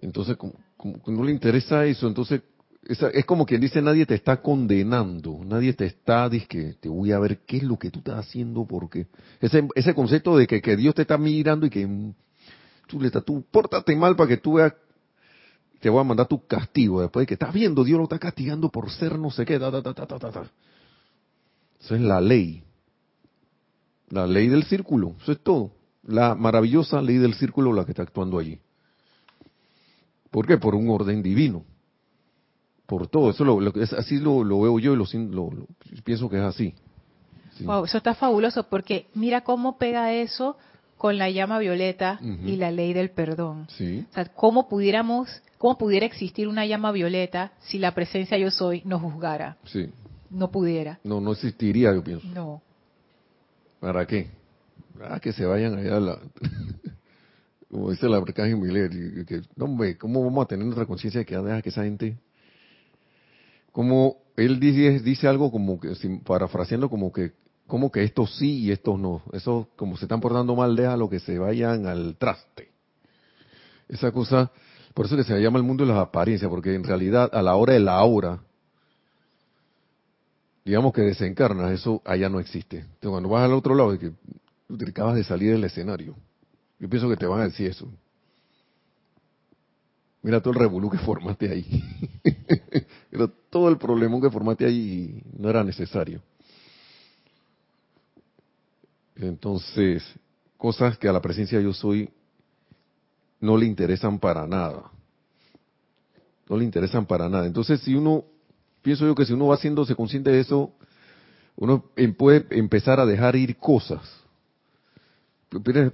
[0.00, 0.54] Entonces, como,
[1.06, 2.40] no le interesa eso, entonces
[2.88, 7.18] es como quien dice, nadie te está condenando, nadie te está, que te voy a
[7.18, 9.08] ver qué es lo que tú estás haciendo, porque
[9.40, 11.86] ese, ese concepto de que, que Dios te está mirando y que
[12.86, 14.72] tú, le, tú pórtate mal para que tú veas,
[15.80, 18.68] te voy a mandar tu castigo, después de que estás viendo, Dios lo está castigando
[18.70, 20.50] por ser no sé qué, ta, ta, ta, ta, ta, ta.
[21.80, 22.64] Eso es la ley,
[24.10, 28.02] la ley del círculo, eso es todo, la maravillosa ley del círculo la que está
[28.02, 28.58] actuando allí.
[30.30, 30.58] ¿Por qué?
[30.58, 31.64] Por un orden divino
[32.88, 33.30] por todo.
[33.30, 35.52] Eso lo, es, así lo, veo yo y lo,
[36.02, 36.74] pienso que es así.
[37.60, 40.56] Wow, eso está fabuloso porque mira cómo pega eso
[40.96, 43.66] con la llama violeta y la ley del perdón.
[43.68, 44.06] Sí.
[44.10, 48.82] O sea, cómo pudiéramos, cómo pudiera existir una llama violeta si la presencia yo soy
[48.84, 49.56] no juzgara.
[49.64, 49.90] Sí.
[50.30, 50.98] No pudiera.
[51.04, 52.26] No, no existiría, yo pienso.
[52.28, 52.62] No.
[53.80, 54.30] ¿Para qué?
[55.02, 56.18] Ah, que se vayan allá a la...
[57.70, 58.90] Como dice la Arcángel Miller,
[59.26, 62.16] que, hombre, ¿cómo vamos a tener nuestra conciencia de que deja que esa gente
[63.78, 65.94] como él dice, dice algo como que,
[66.24, 67.30] parafraseando como que,
[67.68, 69.22] como que estos sí y estos no.
[69.32, 72.72] Eso, como se están portando mal, lo que se vayan al traste.
[73.88, 74.50] Esa cosa,
[74.98, 77.72] por eso se llama el mundo de las apariencias, porque en realidad a la hora
[77.72, 78.40] de la hora,
[80.64, 82.78] digamos que desencarnas, eso allá no existe.
[82.78, 84.12] Entonces, cuando vas al otro lado, de que
[84.76, 86.16] te acabas de salir del escenario,
[86.80, 87.88] yo pienso que te van a decir eso.
[90.20, 91.84] Mira todo el revolú que formaste ahí.
[93.12, 96.20] Mira todo el problema que formaste ahí no era necesario.
[99.14, 100.02] Entonces,
[100.56, 102.10] cosas que a la presencia yo soy
[103.40, 104.90] no le interesan para nada.
[106.48, 107.46] No le interesan para nada.
[107.46, 108.24] Entonces, si uno,
[108.82, 110.72] pienso yo que si uno va haciéndose consciente de eso,
[111.56, 114.00] uno em, puede empezar a dejar ir cosas.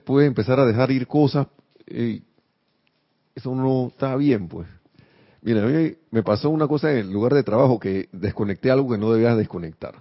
[0.05, 1.47] Puede empezar a dejar ir cosas
[1.87, 2.23] eh,
[3.35, 4.69] eso no está bien, pues.
[5.43, 8.91] Mira, a mí me pasó una cosa en el lugar de trabajo que desconecté algo
[8.91, 9.97] que no debía desconectar.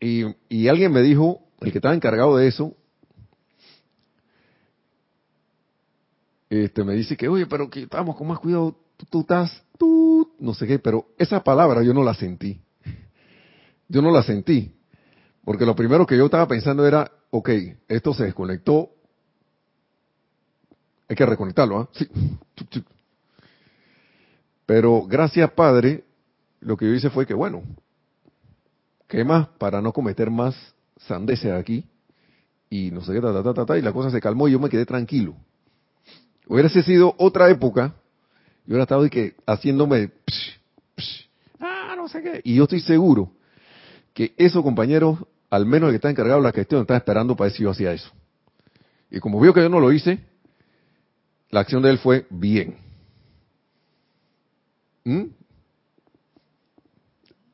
[0.00, 2.74] Y, y alguien me dijo, el que estaba encargado de eso,
[6.48, 8.76] este me dice que, oye, pero que estamos con más cuidado,
[9.10, 12.60] tú, estás, tú, no sé qué, pero esa palabra yo no la sentí.
[13.88, 14.72] Yo no la sentí.
[15.44, 17.50] Porque lo primero que yo estaba pensando era, ok,
[17.88, 18.90] esto se desconectó,
[21.08, 21.88] hay que reconectarlo, ¿ah?
[21.92, 22.08] Sí.
[24.66, 26.04] Pero gracias, Padre,
[26.60, 27.62] lo que yo hice fue que, bueno,
[29.06, 29.46] ¿qué más?
[29.58, 30.56] Para no cometer más
[30.96, 31.88] sandeces aquí.
[32.68, 34.58] Y no sé qué, ta, ta, ta, ta, y la cosa se calmó y yo
[34.58, 35.36] me quedé tranquilo.
[36.46, 37.94] Hubiese sido otra época,
[38.66, 40.12] yo estado y que haciéndome,
[41.60, 42.40] ah, no sé qué.
[42.44, 43.32] Y yo estoy seguro
[44.14, 45.18] que esos compañeros,
[45.50, 47.92] al menos el que está encargado de la gestión, está esperando para decir yo hacía
[47.92, 48.10] eso.
[49.10, 50.20] Y como vio que yo no lo hice,
[51.50, 52.78] la acción de él fue bien.
[55.04, 55.24] ¿Mm?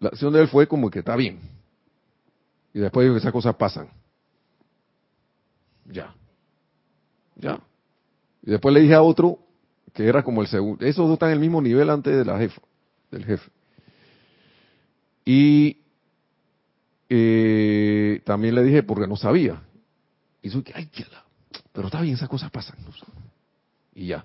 [0.00, 1.40] La acción de él fue como que está bien.
[2.74, 3.88] Y después de que esas cosas pasan.
[5.86, 6.14] Ya.
[7.36, 7.60] Ya.
[8.42, 9.38] Y después le dije a otro
[9.92, 10.84] que era como el segundo.
[10.84, 12.60] Esos dos están en el mismo nivel antes de la jefa,
[13.10, 13.50] del jefe.
[15.24, 15.78] Y
[17.08, 19.62] eh, también le dije porque no sabía.
[20.42, 20.90] Y soy que, ay,
[21.72, 22.76] pero está bien, esas cosas pasan
[23.94, 24.24] y ya.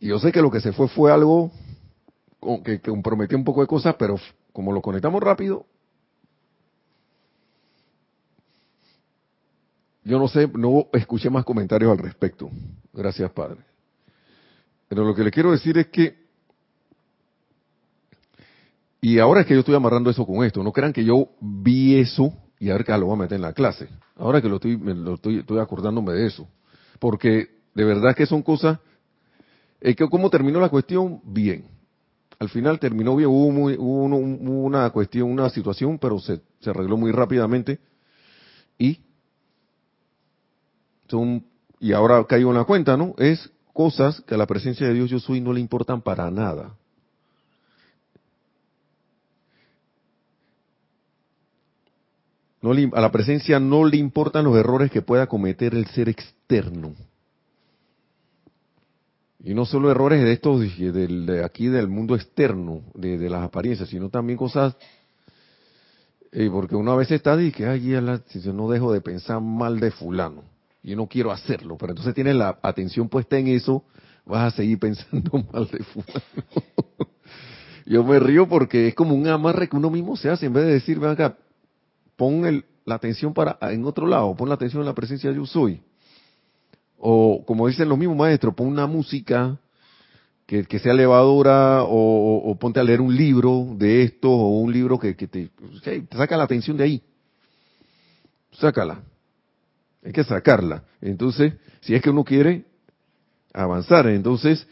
[0.00, 1.50] Y yo sé que lo que se fue fue algo
[2.64, 4.18] que, comprometió un poco de cosas, pero
[4.52, 5.66] como lo conectamos rápido,
[10.06, 12.48] yo no sé, no escuché más comentarios al respecto.
[12.92, 13.58] Gracias, Padre.
[14.88, 16.16] Pero lo que le quiero decir es que,
[19.00, 21.98] y ahora es que yo estoy amarrando eso con esto, no crean que yo vi
[21.98, 23.88] eso y a ver que lo voy a meter en la clase.
[24.14, 26.46] Ahora que lo estoy, lo estoy, estoy acordándome de eso.
[27.00, 28.78] Porque de verdad que son cosas...
[29.80, 31.20] Es que ¿Cómo terminó la cuestión?
[31.24, 31.66] Bien.
[32.38, 37.10] Al final terminó bien, hubo, muy, una cuestión, una situación, pero se, se arregló muy
[37.10, 37.80] rápidamente.
[38.78, 39.00] Y
[41.08, 41.44] son
[41.78, 43.14] y ahora caigo en la cuenta, ¿no?
[43.18, 46.74] Es cosas que a la presencia de Dios yo soy no le importan para nada.
[52.62, 56.94] No a la presencia no le importan los errores que pueda cometer el ser externo.
[59.44, 64.08] Y no solo errores de estos, de, aquí del mundo externo, de, las apariencias, sino
[64.08, 64.74] también cosas,
[66.32, 67.94] eh, porque uno a veces está y que, ay,
[68.52, 70.42] no dejo de pensar mal de fulano,
[70.86, 73.84] yo no quiero hacerlo, pero entonces tienes la atención puesta en eso,
[74.24, 76.22] vas a seguir pensando mal de fulano.
[77.84, 80.64] yo me río porque es como un amarre que uno mismo se hace, en vez
[80.64, 81.36] de decir, ven acá,
[82.14, 85.44] pon la atención para en otro lado, pon la atención en la presencia de yo
[85.44, 85.82] soy.
[86.98, 89.58] O como dicen los mismos maestros, pon una música
[90.46, 95.14] que, sea elevadora o, ponte a leer un libro de esto o un libro que,
[95.14, 95.50] te,
[95.82, 97.02] te saca la atención de ahí.
[98.52, 99.02] Sácala.
[100.06, 100.84] Hay que sacarla.
[101.00, 102.64] Entonces, si es que uno quiere
[103.52, 104.64] avanzar, entonces,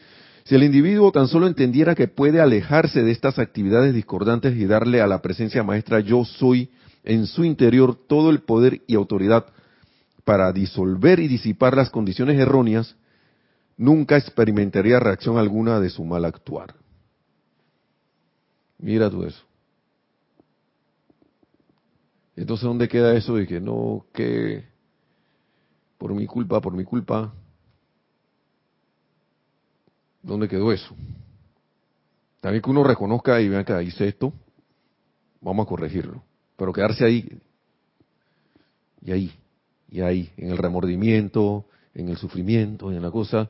[0.44, 5.00] si el individuo tan solo entendiera que puede alejarse de estas actividades discordantes y darle
[5.00, 6.70] a la presencia maestra yo soy
[7.02, 9.46] en su interior todo el poder y autoridad
[10.22, 12.94] para disolver y disipar las condiciones erróneas,
[13.76, 16.76] nunca experimentaría reacción alguna de su mal actuar.
[18.78, 19.42] Mira tú eso.
[22.36, 24.73] Entonces, ¿dónde queda eso de que no, que
[26.04, 27.32] por mi culpa, por mi culpa?
[30.22, 30.94] ¿Dónde quedó eso?
[32.42, 34.30] También que uno reconozca y vea que hice esto,
[35.40, 36.22] vamos a corregirlo.
[36.58, 37.40] Pero quedarse ahí,
[39.00, 39.32] y ahí,
[39.88, 43.48] y ahí, en el remordimiento, en el sufrimiento, en la cosa,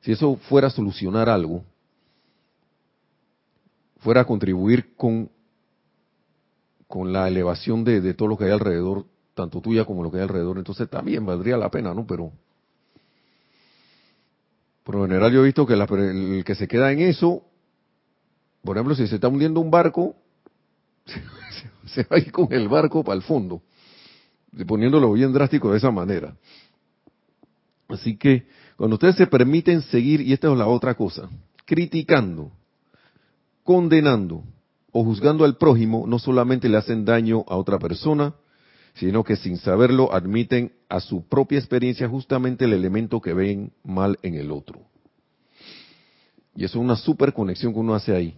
[0.00, 1.64] si eso fuera a solucionar algo,
[3.98, 5.28] fuera a contribuir con,
[6.86, 9.04] con la elevación de, todo lo que hay alrededor,
[9.40, 12.06] tanto tuya como lo que hay alrededor, entonces también valdría la pena, ¿no?
[12.06, 12.32] Pero
[14.84, 17.42] por lo general yo he visto que el que se queda en eso,
[18.62, 20.14] por ejemplo, si se está hundiendo un barco,
[21.86, 23.62] se va a ir con el barco para el fondo,
[24.66, 26.36] poniéndolo bien drástico de esa manera.
[27.88, 31.28] Así que cuando ustedes se permiten seguir, y esta es la otra cosa,
[31.64, 32.52] criticando,
[33.64, 34.44] condenando
[34.92, 38.34] o juzgando al prójimo, no solamente le hacen daño a otra persona,
[39.00, 44.18] sino que sin saberlo admiten a su propia experiencia justamente el elemento que ven mal
[44.22, 44.82] en el otro.
[46.54, 48.36] Y eso es una super conexión que uno hace ahí.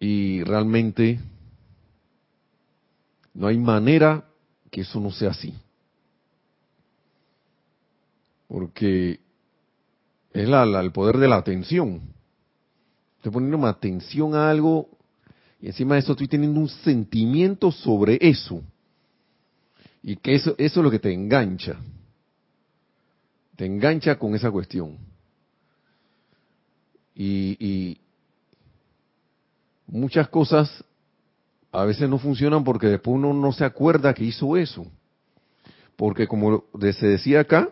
[0.00, 1.20] Y realmente
[3.34, 4.24] no hay manera
[4.70, 5.54] que eso no sea así.
[8.46, 9.20] Porque
[10.32, 12.00] es la, el poder de la atención.
[13.18, 14.97] Estoy poniendo atención a algo
[15.60, 18.62] y encima de eso estoy teniendo un sentimiento sobre eso.
[20.02, 21.76] Y que eso, eso es lo que te engancha.
[23.56, 24.96] Te engancha con esa cuestión.
[27.14, 27.98] Y, y
[29.88, 30.84] muchas cosas
[31.72, 34.86] a veces no funcionan porque después uno no se acuerda que hizo eso.
[35.96, 37.68] Porque como se decía acá,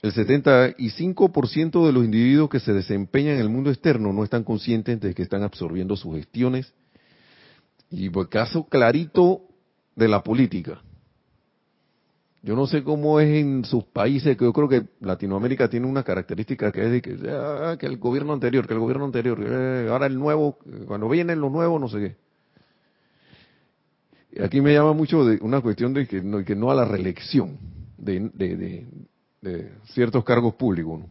[0.00, 5.00] el 75% de los individuos que se desempeñan en el mundo externo no están conscientes
[5.00, 6.72] de que están absorbiendo sus gestiones.
[7.90, 9.42] Y por caso clarito
[9.96, 10.80] de la política.
[12.42, 16.04] Yo no sé cómo es en sus países, que yo creo que Latinoamérica tiene una
[16.04, 20.06] característica que es de que, ah, el gobierno anterior, que el gobierno anterior, eh, ahora
[20.06, 22.16] el nuevo, cuando vienen los nuevos, no sé
[24.30, 24.42] qué.
[24.44, 27.58] Aquí me llama mucho de una cuestión de que no, a la reelección
[27.96, 28.20] de
[29.92, 31.02] ciertos cargos públicos.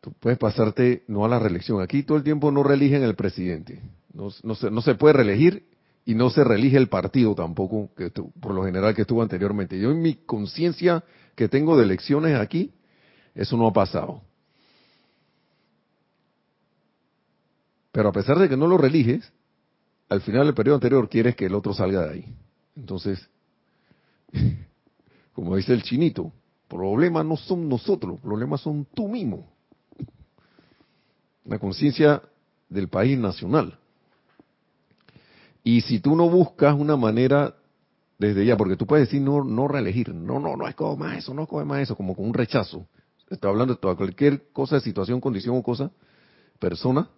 [0.00, 1.82] Tú puedes pasarte no a la reelección.
[1.82, 3.82] Aquí todo el tiempo no reeligen el presidente.
[4.12, 5.66] No, no, se, no se puede reelegir
[6.04, 9.78] y no se reelige el partido tampoco, que por lo general que estuvo anteriormente.
[9.78, 11.02] Yo en mi conciencia
[11.34, 12.72] que tengo de elecciones aquí,
[13.34, 14.22] eso no ha pasado.
[17.90, 19.32] Pero a pesar de que no lo religes,
[20.08, 22.36] al final del periodo anterior quieres que el otro salga de ahí.
[22.76, 23.28] Entonces,
[25.36, 26.32] como dice el chinito,
[26.66, 29.46] problemas no son nosotros, problemas son tú mismo.
[31.44, 32.22] La conciencia
[32.70, 33.78] del país nacional.
[35.62, 37.54] Y si tú no buscas una manera
[38.18, 41.18] desde ya, porque tú puedes decir no, no reelegir, no, no, no es como más
[41.18, 42.86] eso, no es como más eso, como con un rechazo.
[43.28, 45.90] Está hablando de toda cualquier cosa, situación, condición o cosa,
[46.58, 47.10] persona,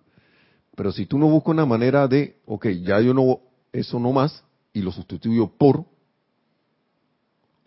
[0.75, 3.39] pero si tú no buscas una manera de, ok, ya yo no,
[3.73, 4.43] eso no más,
[4.73, 5.85] y lo sustituyo por,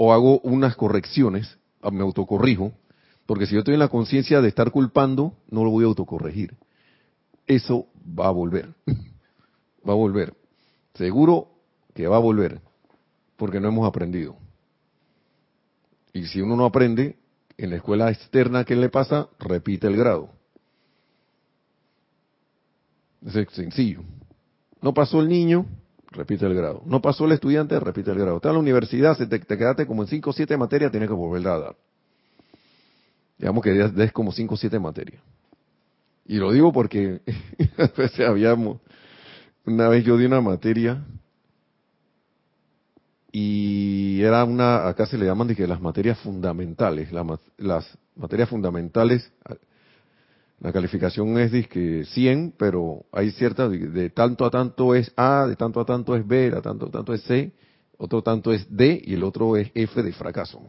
[0.04, 2.72] o hago unas correcciones, ah, me autocorrijo,
[3.28, 6.58] porque si yo estoy en la conciencia de estar culpando, no lo voy a autocorregir.
[7.46, 8.74] Eso va a volver.
[9.88, 10.34] va a volver.
[10.96, 11.50] Seguro
[11.94, 12.62] que va a volver,
[13.38, 14.38] porque no hemos aprendido.
[16.14, 17.18] Y si uno no aprende,
[17.56, 19.30] en la escuela externa, ¿qué le pasa?
[19.38, 20.32] Repite el grado.
[23.24, 24.02] Es sencillo.
[24.82, 25.68] No pasó el niño,
[26.12, 26.84] repite el grado.
[26.86, 28.38] No pasó el estudiante, repite el grado.
[28.38, 31.16] Está en la universidad, te, te quedaste como en 5 o 7 materias, tienes que
[31.16, 31.76] volver a dar.
[33.38, 35.22] Digamos que des, como 5 o 7 materias.
[36.26, 37.22] Y lo digo porque
[37.78, 38.80] a veces habíamos,
[39.66, 41.04] una vez yo di una materia
[43.32, 47.12] y era una, acá se le llaman que las materias fundamentales,
[47.58, 49.32] las materias fundamentales
[50.62, 55.56] la calificación es que 100, pero hay cierta, de, tanto a tanto es A, de
[55.56, 57.52] tanto a tanto es B, de tanto a tanto es C,
[57.98, 60.62] otro tanto es D y el otro es F de fracaso.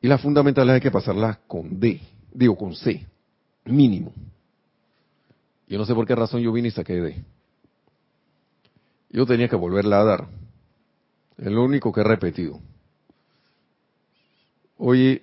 [0.00, 2.00] Y las fundamentales hay que pasarlas con D,
[2.32, 3.04] digo con C,
[3.64, 4.12] mínimo.
[5.66, 7.24] Yo no sé por qué razón yo vine y saqué D.
[9.10, 10.28] Yo tenía que volverla a dar.
[11.36, 12.60] Es lo único que he repetido.
[14.76, 15.22] Oye,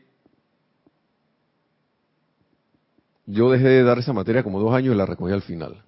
[3.32, 5.84] yo dejé de dar esa materia como dos años y la recogí al final.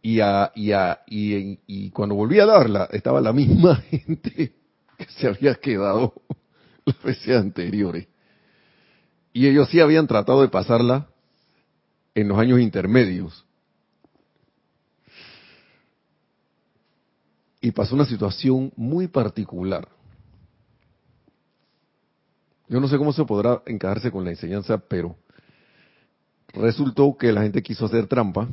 [0.00, 4.54] Y, y, y, cuando volví a darla, estaba la misma gente
[4.96, 6.14] que se había quedado
[6.86, 8.08] las veces anteriores.
[9.34, 11.08] Y ellos sí habían tratado de pasarla
[12.14, 13.44] en los años intermedios.
[17.60, 19.86] Y pasó una situación muy particular.
[22.72, 25.14] Yo no sé cómo se podrá encajarse con la enseñanza, pero
[26.54, 28.48] resultó que la gente quiso hacer trampa.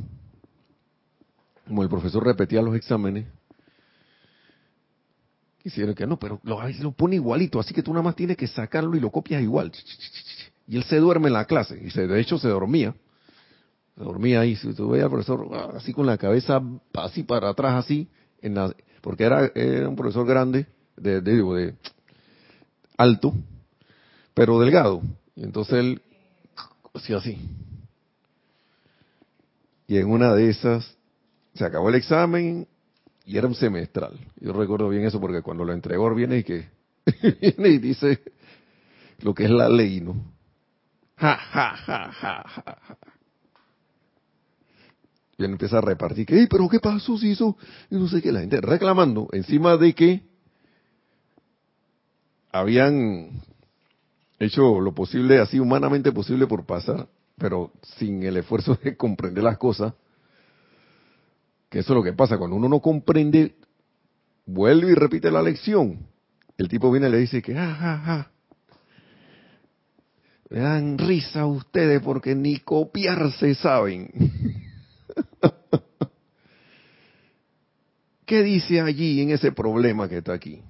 [1.66, 3.28] Como el profesor repetía los exámenes,
[5.62, 8.94] quisieron que no, pero lo, pone igualito, así que tú nada más tienes que sacarlo
[8.94, 9.72] y lo copias igual.
[10.68, 12.94] Y él se duerme en la clase, y se, de hecho se dormía.
[13.96, 16.60] Se dormía ahí, si tú veías al profesor ah, así con la cabeza
[16.92, 18.06] así para atrás, así,
[18.42, 19.50] en la, porque era,
[19.88, 20.66] un profesor grande,
[20.98, 21.74] de, de, de
[22.98, 23.32] alto,
[24.40, 25.02] pero delgado.
[25.36, 26.02] Y entonces él
[26.94, 27.38] hacía así.
[29.86, 30.96] Y en una de esas
[31.52, 32.66] se acabó el examen
[33.26, 34.18] y era un semestral.
[34.40, 36.70] Yo recuerdo bien eso porque cuando lo entregó viene y que
[37.22, 38.22] viene y dice
[39.18, 40.14] lo que es la ley, ¿no?
[41.16, 42.98] Ja, ja, ja, ja, ja.
[45.36, 47.58] Y él empieza a repartir que, pero qué pasó si hizo,
[47.90, 50.22] y no sé qué, la gente reclamando encima de que
[52.50, 53.49] habían
[54.40, 57.06] hecho lo posible, así humanamente posible por pasar,
[57.38, 59.92] pero sin el esfuerzo de comprender las cosas,
[61.68, 63.54] que eso es lo que pasa, cuando uno no comprende,
[64.46, 66.06] vuelve y repite la lección.
[66.58, 68.30] El tipo viene y le dice que, ah, ah, ah.
[70.50, 74.10] Me dan risa ustedes porque ni copiarse saben.
[78.26, 80.60] ¿Qué dice allí en ese problema que está aquí?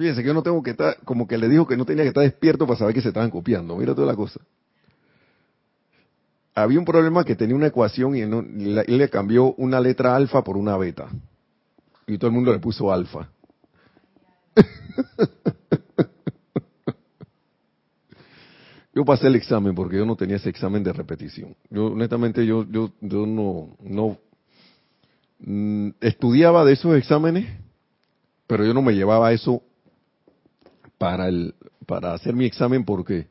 [0.00, 2.08] Fíjense que yo no tengo que estar, como que le dijo que no tenía que
[2.08, 3.76] estar despierto para saber que se estaban copiando.
[3.76, 4.40] Mira toda la cosa.
[6.54, 10.56] Había un problema que tenía una ecuación y él, le cambió una letra alfa por
[10.56, 11.10] una beta.
[12.06, 13.28] Y todo el mundo le puso alfa.
[18.94, 21.54] yo pasé el examen porque yo no tenía ese examen de repetición.
[21.68, 24.16] Yo honestamente yo yo yo no no
[25.40, 27.54] mm, estudiaba de esos exámenes,
[28.46, 29.62] pero yo no me llevaba eso
[31.00, 31.54] para el
[31.86, 33.26] para hacer mi examen porque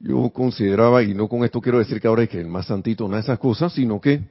[0.00, 3.06] yo consideraba y no con esto quiero decir que ahora es que el más santito
[3.06, 4.22] no esas cosas, sino que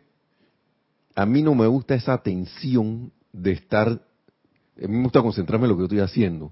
[1.13, 5.69] a mí no me gusta esa tensión de estar a mí me gusta concentrarme en
[5.69, 6.51] lo que yo estoy haciendo.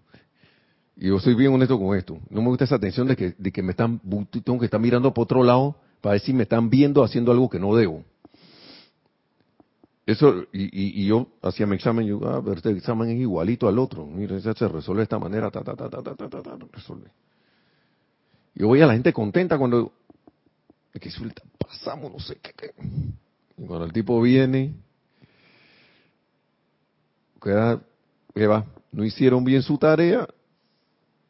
[0.96, 2.20] Y yo soy bien honesto con esto.
[2.30, 4.00] No me gusta esa tensión de que, de que me están,
[4.44, 7.50] tengo que estar mirando por otro lado para ver si me están viendo haciendo algo
[7.50, 8.04] que no debo.
[10.06, 13.78] Eso, y, y, yo hacía mi examen, yo, ah, pero este examen es igualito al
[13.78, 14.06] otro.
[14.06, 17.12] Mira, se resuelve de esta manera, ta, ta, ta, ta, ta, ta, ta, ta, resuelve.
[18.56, 19.94] Yo voy a la gente contenta cuando,
[21.00, 22.72] que suelta, pasamos, no sé qué, qué.
[23.58, 24.74] Y cuando el tipo viene,
[27.42, 27.82] queda,
[28.34, 28.66] ¿qué va?
[28.92, 30.28] No hicieron bien su tarea,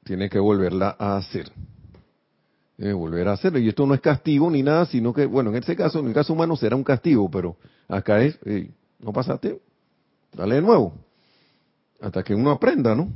[0.03, 1.51] tiene que volverla a hacer.
[2.78, 3.59] Que volver a hacerlo.
[3.59, 6.13] Y esto no es castigo ni nada, sino que, bueno, en este caso, en el
[6.13, 7.57] caso humano será un castigo, pero
[7.88, 8.39] acá es,
[8.99, 9.59] no pasaste,
[10.34, 10.93] dale de nuevo.
[11.99, 13.11] Hasta que uno aprenda, ¿no?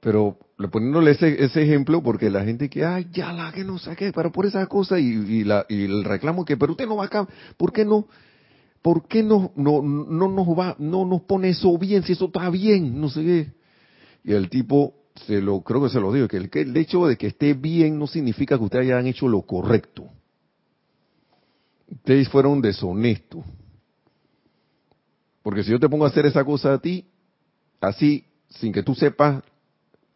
[0.00, 0.38] Pero
[0.70, 4.32] poniéndole ese, ese ejemplo, porque la gente que, ay, ya la que no saque, pero
[4.32, 7.84] por esa cosa, y, y el reclamo que, pero usted no va acá, ¿por qué
[7.84, 8.06] no?
[8.82, 12.50] ¿Por qué no, no, no nos va, no nos pone eso bien, si eso está
[12.50, 13.00] bien?
[13.00, 13.52] No sé qué.
[14.24, 17.06] Y el tipo se lo creo que se lo digo, que el, que el hecho
[17.06, 20.08] de que esté bien no significa que ustedes hayan hecho lo correcto.
[21.88, 23.44] Ustedes fueron deshonestos.
[25.42, 27.06] Porque si yo te pongo a hacer esa cosa a ti,
[27.80, 29.42] así, sin que tú sepas,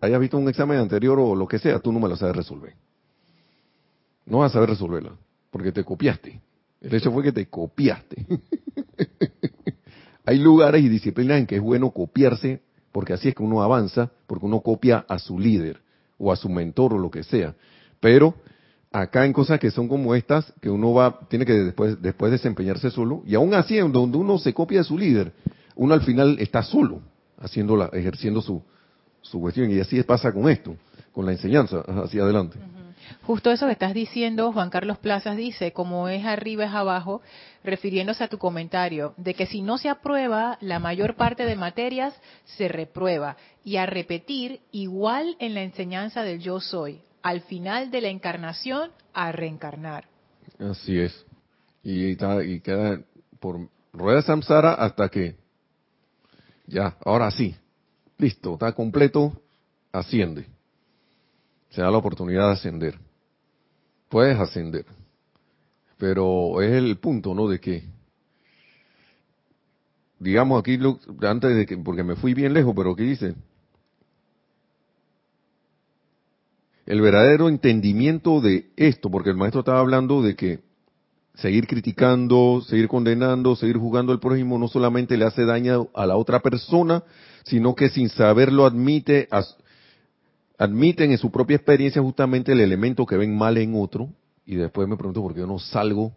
[0.00, 2.74] hayas visto un examen anterior o lo que sea, tú no me lo sabes resolver.
[4.26, 5.12] No vas a saber resolverla,
[5.50, 6.40] porque te copiaste.
[6.80, 8.26] El hecho fue que te copiaste.
[10.24, 12.62] Hay lugares y disciplinas en que es bueno copiarse
[12.92, 15.80] porque así es que uno avanza, porque uno copia a su líder
[16.18, 17.54] o a su mentor o lo que sea.
[18.00, 18.34] Pero
[18.92, 22.90] acá en cosas que son como estas, que uno va, tiene que después, después desempeñarse
[22.90, 25.32] solo, y aún así, en donde uno se copia de su líder,
[25.76, 27.00] uno al final está solo,
[27.38, 28.62] haciendo ejerciendo su,
[29.20, 30.76] su cuestión, y así pasa con esto,
[31.12, 32.58] con la enseñanza, hacia adelante.
[33.22, 37.22] Justo eso que estás diciendo, Juan Carlos Plazas dice, como es arriba es abajo,
[37.64, 42.14] refiriéndose a tu comentario, de que si no se aprueba, la mayor parte de materias
[42.44, 43.36] se reprueba.
[43.64, 48.90] Y a repetir, igual en la enseñanza del yo soy, al final de la encarnación,
[49.12, 50.04] a reencarnar.
[50.58, 51.26] Así es.
[51.82, 53.00] Y, queda
[53.40, 55.36] por rueda samsara hasta que
[56.66, 57.54] ya, ahora sí,
[58.18, 59.40] listo, está completo,
[59.92, 60.46] asciende.
[61.70, 62.98] Se da la oportunidad de ascender.
[64.08, 64.86] Puedes ascender.
[65.98, 67.48] Pero es el punto, ¿no?
[67.48, 67.84] De que,
[70.18, 70.78] digamos aquí,
[71.22, 73.34] antes de que, porque me fui bien lejos, pero ¿qué dice?
[76.86, 80.60] El verdadero entendimiento de esto, porque el maestro estaba hablando de que
[81.34, 86.16] seguir criticando, seguir condenando, seguir jugando al prójimo no solamente le hace daño a la
[86.16, 87.04] otra persona,
[87.44, 89.28] sino que sin saberlo admite,
[90.58, 94.10] admiten en su propia experiencia justamente el elemento que ven mal en otro,
[94.44, 96.12] y después me pregunto por qué yo no salgo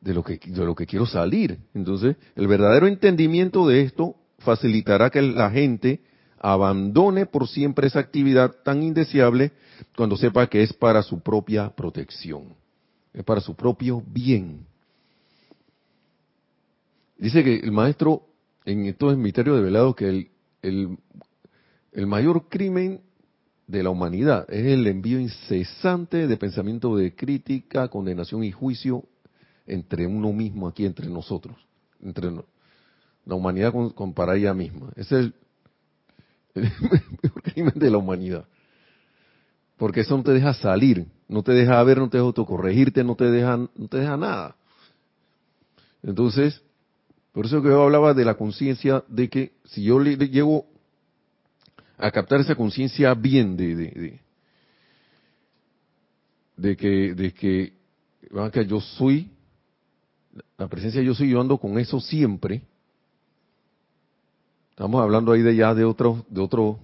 [0.00, 1.58] de lo que, de lo que quiero salir.
[1.74, 6.00] Entonces, el verdadero entendimiento de esto facilitará que la gente
[6.40, 9.52] abandone por siempre esa actividad tan indeseable
[9.96, 12.58] cuando sepa que es para su propia protección
[13.18, 14.66] es para su propio bien.
[17.16, 18.22] Dice que el maestro,
[18.64, 20.30] en estos misterios de velado, que el,
[20.62, 20.98] el,
[21.92, 23.00] el mayor crimen
[23.68, 29.04] de la humanidad es el envío incesante de pensamiento de crítica, condenación y juicio
[29.66, 31.56] entre uno mismo aquí, entre nosotros,
[32.02, 34.90] entre la humanidad con, para ella misma.
[34.96, 35.34] Ese es el,
[37.22, 38.44] el crimen de la humanidad.
[39.76, 43.14] Porque eso no te deja salir no te deja ver, no te deja autocorregirte, no
[43.14, 44.56] te deja, no te deja nada.
[46.02, 46.62] Entonces,
[47.32, 50.66] por eso que yo hablaba de la conciencia de que si yo le, llego
[51.98, 54.20] a captar esa conciencia bien de, de,
[56.56, 57.72] de, que, de que,
[58.52, 59.30] que yo soy,
[60.56, 62.62] la presencia de yo soy, yo ando con eso siempre.
[64.70, 66.78] Estamos hablando ahí de ya de otro, de otro,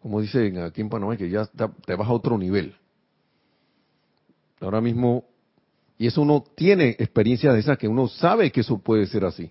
[0.00, 2.76] como dicen aquí en Panamá, que ya te vas a otro nivel.
[4.60, 5.24] Ahora mismo,
[5.98, 9.50] y eso uno tiene experiencia de esas que uno sabe que eso puede ser así.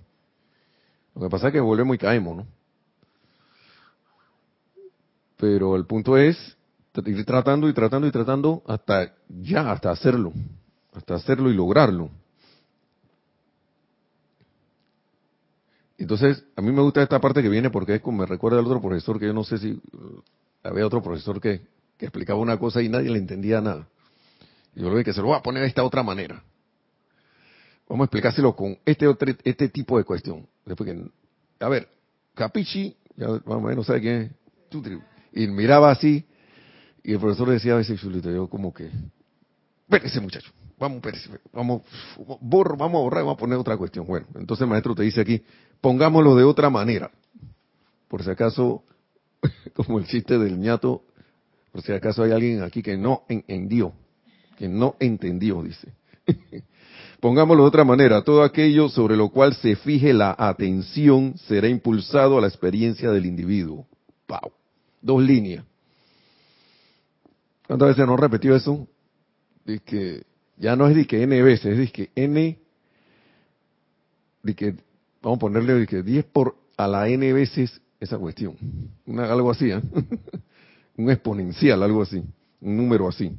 [1.13, 2.58] Lo que pasa es que volvemos y caemos, ¿no?
[5.39, 6.57] Pero el punto es
[7.05, 10.33] ir tratando y tratando y tratando hasta ya, hasta hacerlo,
[10.93, 12.09] hasta hacerlo y lograrlo.
[15.97, 18.65] Entonces, a mí me gusta esta parte que viene porque es como me recuerda al
[18.65, 19.81] otro profesor que yo no sé si
[20.61, 21.61] había otro profesor que,
[21.97, 23.87] que explicaba una cosa y nadie le entendía nada.
[24.75, 26.43] Y yo lo que se lo voy a poner de esta otra manera.
[27.87, 30.45] Vamos a explicárselo con este otro, este tipo de cuestión.
[30.65, 31.87] Después que, a ver,
[32.33, 36.25] Capichi, ya más o menos sabe quién es, y miraba así,
[37.03, 38.89] y el profesor decía a veces, yo como que,
[40.03, 41.01] ese muchacho, vamos,
[41.51, 41.81] vamos,
[42.41, 44.05] borro, vamos a borrar, vamos a poner otra cuestión.
[44.05, 45.41] Bueno, entonces el maestro te dice aquí,
[45.81, 47.11] pongámoslo de otra manera.
[48.07, 48.83] Por si acaso,
[49.73, 51.03] como el chiste del ñato,
[51.71, 53.93] por si acaso hay alguien aquí que no entendió
[54.59, 55.87] que no entendió, dice.
[57.21, 62.37] Pongámoslo de otra manera, todo aquello sobre lo cual se fije la atención será impulsado
[62.37, 63.87] a la experiencia del individuo.
[64.27, 64.51] Wow.
[65.01, 65.65] Dos líneas.
[67.67, 68.87] ¿Cuántas veces nos repetido eso?
[69.63, 70.23] Dice que
[70.57, 72.59] ya no es de que n veces, es de que n,
[74.43, 74.75] de que,
[75.21, 78.55] vamos a ponerle de que 10 por a la n veces esa cuestión.
[79.05, 79.81] Una, algo así, ¿eh?
[80.97, 82.23] un exponencial, algo así,
[82.61, 83.31] un número así.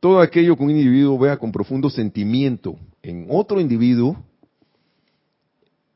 [0.00, 4.22] Todo aquello que un individuo vea con profundo sentimiento en otro individuo,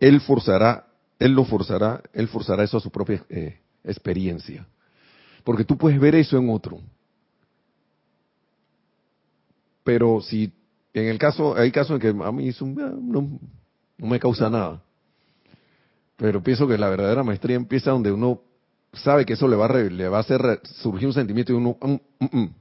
[0.01, 4.67] él forzará, él lo forzará, él forzará eso a su propia eh, experiencia.
[5.45, 6.81] Porque tú puedes ver eso en otro.
[9.85, 10.53] Pero si
[10.95, 13.39] en el caso, hay casos en que a mí eso ah, no,
[13.99, 14.83] me causa nada.
[16.17, 18.41] Pero pienso que la verdadera maestría empieza donde uno
[18.93, 21.77] sabe que eso le va a, le va a hacer surgir un sentimiento y uno,
[21.81, 22.55] mm, mm, mm,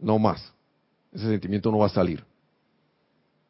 [0.00, 0.52] no más.
[1.12, 2.24] Ese sentimiento no va a salir.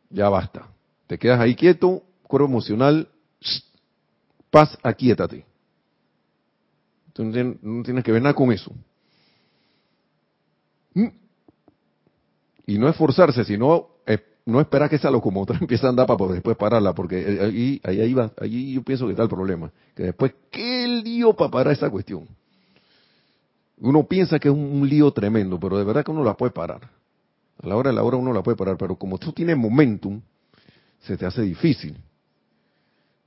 [0.08, 0.66] Ya basta.
[1.06, 3.08] Te quedas ahí quieto, cuerpo emocional,
[4.50, 5.44] paz, aquíétate.
[7.16, 7.32] Tú no
[7.82, 8.70] tienes, que ver nada con eso.
[10.92, 11.08] ¿Mm?
[12.66, 13.88] Y no esforzarse, sino
[14.44, 18.00] no esperar que esa locomotora empiece a andar para después pararla, porque eh, ahí, ahí,
[18.02, 19.72] ahí, va, allí yo pienso que está el problema.
[19.94, 22.28] Que después, ¿qué lío para parar esa cuestión?
[23.78, 26.82] Uno piensa que es un lío tremendo, pero de verdad que uno la puede parar.
[27.62, 30.20] A la hora de la hora uno la puede parar, pero como tú tienes momentum,
[31.00, 31.96] se te hace difícil.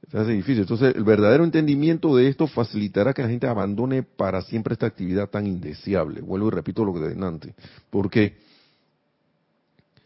[0.07, 0.61] Se hace difícil.
[0.61, 5.29] Entonces, el verdadero entendimiento de esto facilitará que la gente abandone para siempre esta actividad
[5.29, 6.21] tan indeseable.
[6.21, 7.53] Vuelvo y repito lo que de antes.
[7.89, 8.37] Porque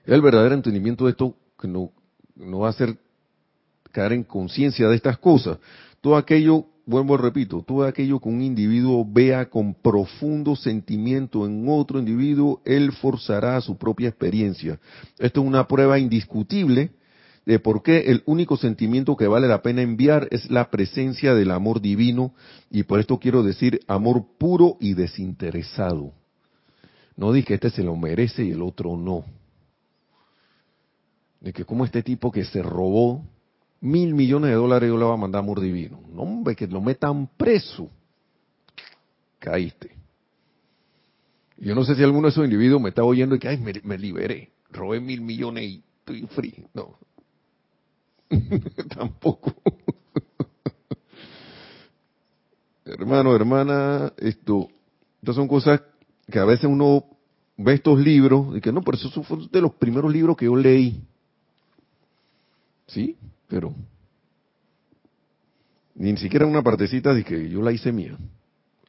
[0.06, 1.92] el verdadero entendimiento de esto que no,
[2.36, 2.98] no va a hacer
[3.92, 5.60] caer en conciencia de estas cosas.
[6.02, 11.66] Todo aquello, vuelvo y repito, todo aquello que un individuo vea con profundo sentimiento en
[11.70, 14.80] otro individuo, él forzará su propia experiencia.
[15.18, 16.92] Esto es una prueba indiscutible
[17.46, 21.52] de por qué el único sentimiento que vale la pena enviar es la presencia del
[21.52, 22.34] amor divino
[22.70, 26.14] y por esto quiero decir amor puro y desinteresado.
[27.16, 29.26] No dije que este se lo merece y el otro no.
[31.42, 33.26] De que como este tipo que se robó
[33.82, 36.00] mil millones de dólares yo le voy a mandar amor divino.
[36.12, 37.90] No, hombre, que lo metan preso.
[39.40, 39.92] Caíste.
[41.58, 43.74] Yo no sé si alguno de esos individuos me está oyendo y que, ay, me,
[43.84, 46.66] me liberé, robé mil millones y estoy free.
[46.74, 46.98] No,
[48.96, 49.54] Tampoco.
[52.86, 54.70] Hermano, hermana, esto,
[55.22, 55.82] estas son cosas
[56.30, 57.06] que a veces uno
[57.58, 60.56] ve estos libros y que no, pero esos son de los primeros libros que yo
[60.56, 61.02] leí.
[62.88, 63.18] Sí,
[63.48, 63.74] pero
[65.96, 68.18] ni siquiera una partecita de que yo la hice mía.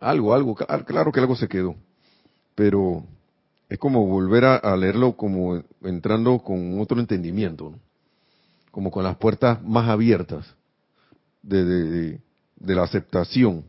[0.01, 1.77] Algo, algo, claro que algo se quedó.
[2.55, 3.05] Pero
[3.69, 7.75] es como volver a, leerlo como entrando con otro entendimiento.
[8.75, 10.53] Como con las puertas más abiertas
[11.43, 12.19] de,
[12.59, 13.65] la aceptación.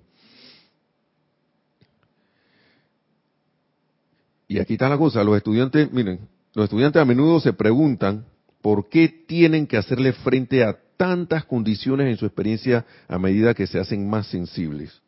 [4.47, 8.25] Y aquí está la cosa, los estudiantes, miren, los estudiantes a menudo se preguntan
[8.63, 13.67] por qué tienen que hacerle frente a tantas condiciones en su experiencia a medida que
[13.67, 15.03] se hacen más sensibles.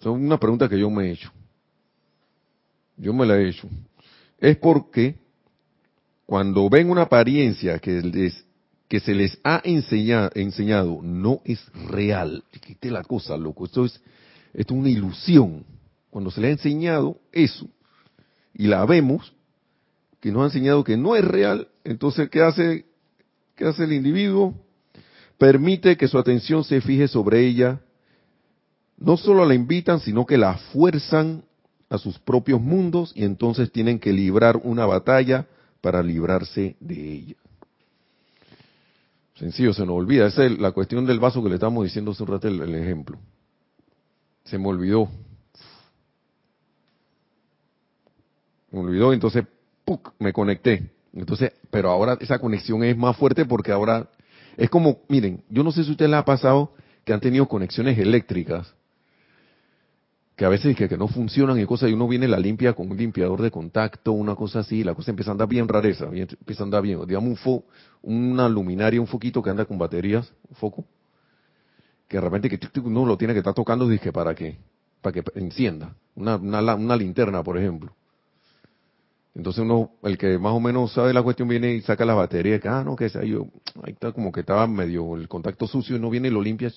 [0.00, 1.30] Son una pregunta que yo me he hecho.
[2.96, 3.68] Yo me la he hecho.
[4.40, 5.14] Es porque
[6.26, 8.44] cuando ven una apariencia que les
[8.94, 12.44] que se les ha enseñado, no es real.
[12.64, 13.64] Quité la cosa, loco.
[13.64, 14.00] Esto es,
[14.52, 15.64] esto es una ilusión.
[16.10, 17.68] Cuando se les ha enseñado eso
[18.54, 19.34] y la vemos,
[20.20, 22.86] que nos ha enseñado que no es real, entonces, ¿qué hace,
[23.56, 24.54] qué hace el individuo?
[25.38, 27.80] Permite que su atención se fije sobre ella.
[28.96, 31.42] No solo la invitan, sino que la fuerzan
[31.90, 35.48] a sus propios mundos y entonces tienen que librar una batalla
[35.80, 37.36] para librarse de ella.
[39.44, 40.26] Sencillo, se nos olvida.
[40.26, 43.18] Esa es la cuestión del vaso que le estamos diciendo hace un rato el, ejemplo.
[44.42, 45.06] Se me olvidó.
[48.70, 49.44] Me olvidó, entonces
[50.18, 50.90] me conecté.
[51.12, 54.08] Entonces, pero ahora esa conexión es más fuerte porque ahora
[54.56, 56.72] es como, miren, yo no sé si a ustedes les ha pasado
[57.04, 58.74] que han tenido conexiones eléctricas
[60.36, 62.90] que a veces que, que no funcionan y cosas, y uno viene la limpia con
[62.90, 66.62] un limpiador de contacto, una cosa así, la cosa empieza a andar bien rareza, empieza
[66.62, 67.64] a andar bien, digamos un fo,
[68.02, 70.84] una luminaria, un foquito que anda con baterías, un foco,
[72.08, 74.58] que de repente que uno lo tiene que estar tocando, dije, ¿para qué?
[75.00, 77.92] Para que encienda, una, una, linterna, por ejemplo.
[79.36, 82.58] Entonces uno, el que más o menos sabe la cuestión viene y saca la batería,
[82.58, 83.46] que, ah, no, que sea yo,
[83.84, 86.72] ahí está como que estaba medio el contacto sucio, y uno viene y lo limpia,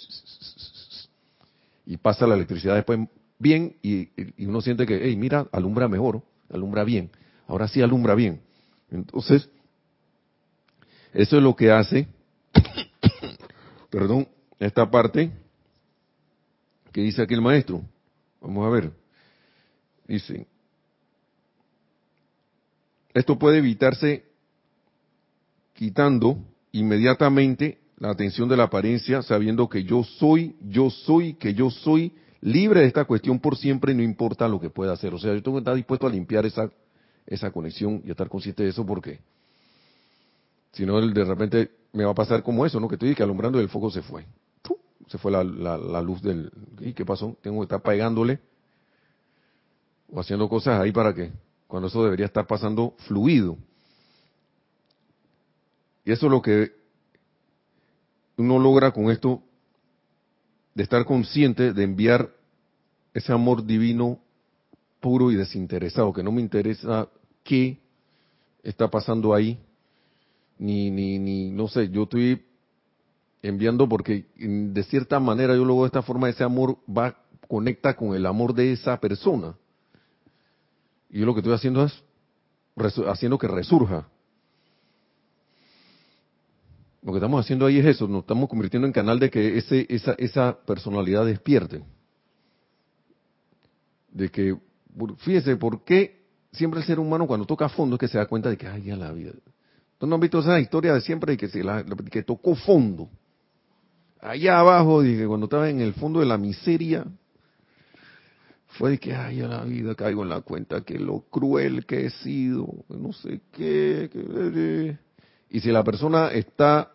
[1.88, 3.00] y pasa la electricidad después
[3.40, 4.10] bien y,
[4.46, 7.10] uno siente que, hey, mira, alumbra mejor, alumbra bien.
[7.48, 8.42] Ahora sí alumbra bien.
[8.92, 9.50] Entonces,
[11.14, 12.08] eso es lo que hace,
[13.90, 14.28] perdón,
[14.60, 15.32] esta parte
[16.92, 17.82] que dice aquí el maestro.
[18.42, 18.92] Vamos a ver.
[20.08, 20.48] Dice,
[23.14, 24.26] esto puede evitarse
[25.74, 26.38] quitando
[26.72, 32.14] inmediatamente la atención de la apariencia, sabiendo que yo soy, yo soy, que yo soy,
[32.42, 35.14] libre de esta cuestión por siempre, no importa lo que pueda hacer.
[35.14, 36.70] O sea, yo tengo que estar dispuesto a limpiar esa,
[37.26, 39.20] esa conexión y estar consciente de eso porque
[40.72, 42.88] si no, de repente me va a pasar como eso, ¿no?
[42.88, 44.26] Que estoy que alumbrando y el foco se fue.
[45.08, 46.52] Se fue la, la, luz del...
[46.82, 47.38] ¿Y qué pasó?
[47.42, 48.40] Tengo que estar pegándole
[50.12, 51.32] o haciendo cosas ahí para que,
[51.66, 53.58] cuando eso debería estar pasando fluido.
[56.04, 56.74] Y eso es lo que
[58.38, 59.42] uno logra con esto
[60.78, 62.30] de estar consciente de enviar
[63.12, 64.20] ese amor divino
[65.00, 67.10] puro y desinteresado, que no me interesa
[67.44, 67.80] qué
[68.62, 69.58] está pasando ahí,
[70.60, 72.46] ni, ni, ni, no sé, yo estoy
[73.42, 78.14] enviando porque de cierta manera yo veo de esta forma, ese amor va, conecta con
[78.14, 79.56] el amor de esa persona.
[81.10, 82.04] Y yo lo que estoy haciendo es
[83.08, 84.08] haciendo que resurja.
[87.08, 89.86] Lo que estamos haciendo ahí es eso, nos estamos convirtiendo en canal de que ese,
[89.88, 91.82] esa, esa personalidad despierte.
[94.12, 94.58] De que,
[95.20, 98.50] fíjese, ¿por qué siempre el ser humano cuando toca fondo es que se da cuenta
[98.50, 99.32] de que, ay, ya la vida.
[99.98, 101.50] ¿Tú no has visto esa historia de siempre de que,
[102.12, 103.10] que tocó fondo?
[104.20, 107.06] allá abajo, dije, cuando estaba en el fondo de la miseria,
[108.68, 112.08] fue de que, ay, a la vida caigo en la cuenta que lo cruel que
[112.08, 114.10] he sido, no sé qué.
[114.12, 114.98] Que...
[115.52, 116.92] Y si la persona está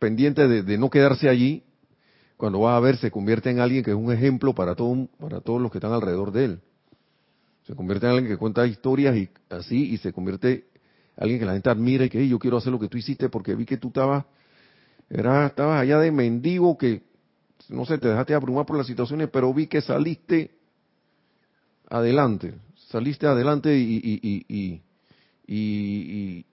[0.00, 1.62] pendiente de, no quedarse allí,
[2.36, 5.40] cuando va a ver se convierte en alguien que es un ejemplo para, todo, para
[5.40, 6.60] todos los que están alrededor de él.
[7.66, 10.52] Se convierte en alguien que cuenta historias y así, y se convierte
[11.16, 13.28] en alguien que la gente admira y que yo quiero hacer lo que tú hiciste
[13.28, 14.24] porque vi que tú estabas,
[15.10, 17.02] era, estabas allá de mendigo que,
[17.68, 20.50] no sé, te dejaste abrumar por las situaciones, pero vi que saliste
[21.88, 22.54] adelante,
[22.88, 24.80] saliste adelante y,
[25.46, 26.49] y,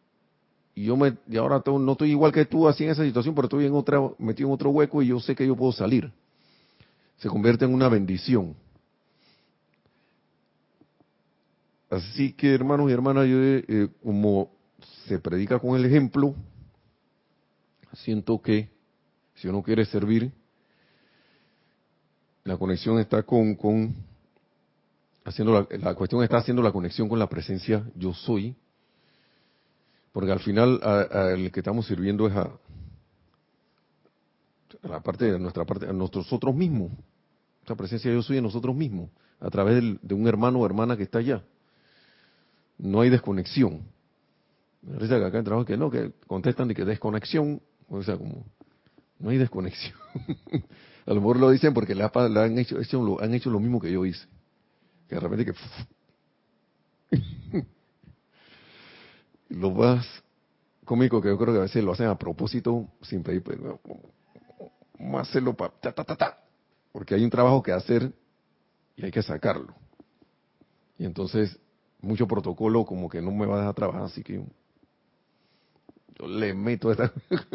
[0.78, 3.48] y yo me, y ahora no estoy igual que tú así en esa situación, pero
[3.48, 6.12] estoy en otra, metido en otro hueco y yo sé que yo puedo salir.
[7.18, 8.56] Se convierte en una bendición.
[11.90, 14.52] Así que hermanos y hermanas, yo eh, como
[15.08, 16.36] se predica con el ejemplo,
[17.94, 18.70] siento que
[19.34, 20.32] si uno quiere servir,
[22.44, 23.96] la conexión está con, con
[25.26, 28.56] haciendo la, cuestión está haciendo la conexión con la presencia yo soy,
[30.12, 30.80] porque al final
[31.34, 32.52] el que estamos sirviendo es a,
[34.84, 36.92] la parte de nuestra parte, a nosotros mismos,
[37.64, 41.04] esa presencia yo soy en nosotros mismos, a través de un hermano o hermana que
[41.04, 41.44] está allá.
[42.78, 43.82] No hay desconexión.
[44.82, 48.46] Me que acá en que no, que contestan de que desconexión, o sea, como
[49.20, 49.98] no hay desconexión.
[51.06, 52.78] a lo mejor lo dicen porque le, han hecho,
[53.20, 54.28] han hecho lo mismo que yo hice
[55.08, 55.54] que de repente que
[59.50, 60.06] lo más
[60.86, 63.58] cómico que yo creo que a veces lo hacen a propósito sin pedir pues,
[65.00, 66.38] vamos a hacerlo para ta, ta, ta,
[66.92, 68.12] porque hay un trabajo que hacer
[68.96, 69.74] y hay que sacarlo.
[70.98, 71.60] Y entonces
[72.02, 74.44] mucho protocolo como que no me va a dejar trabajar así que
[76.20, 77.12] yo le meto esta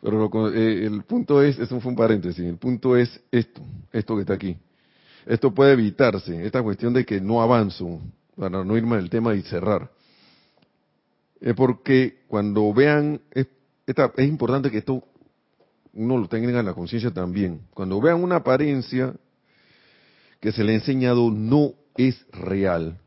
[0.00, 3.60] pero eh, el punto es, eso fue un paréntesis, el punto es esto,
[3.92, 4.56] esto que está aquí.
[5.26, 8.00] Esto puede evitarse, esta cuestión de que no avanzo,
[8.38, 9.90] para no irme del tema y cerrar.
[11.40, 13.48] Es porque cuando vean, es,
[13.86, 15.04] es importante que esto
[15.92, 17.62] uno lo tenga en la conciencia también.
[17.74, 19.14] Cuando vean una apariencia
[20.40, 22.98] que se le ha enseñado no es real,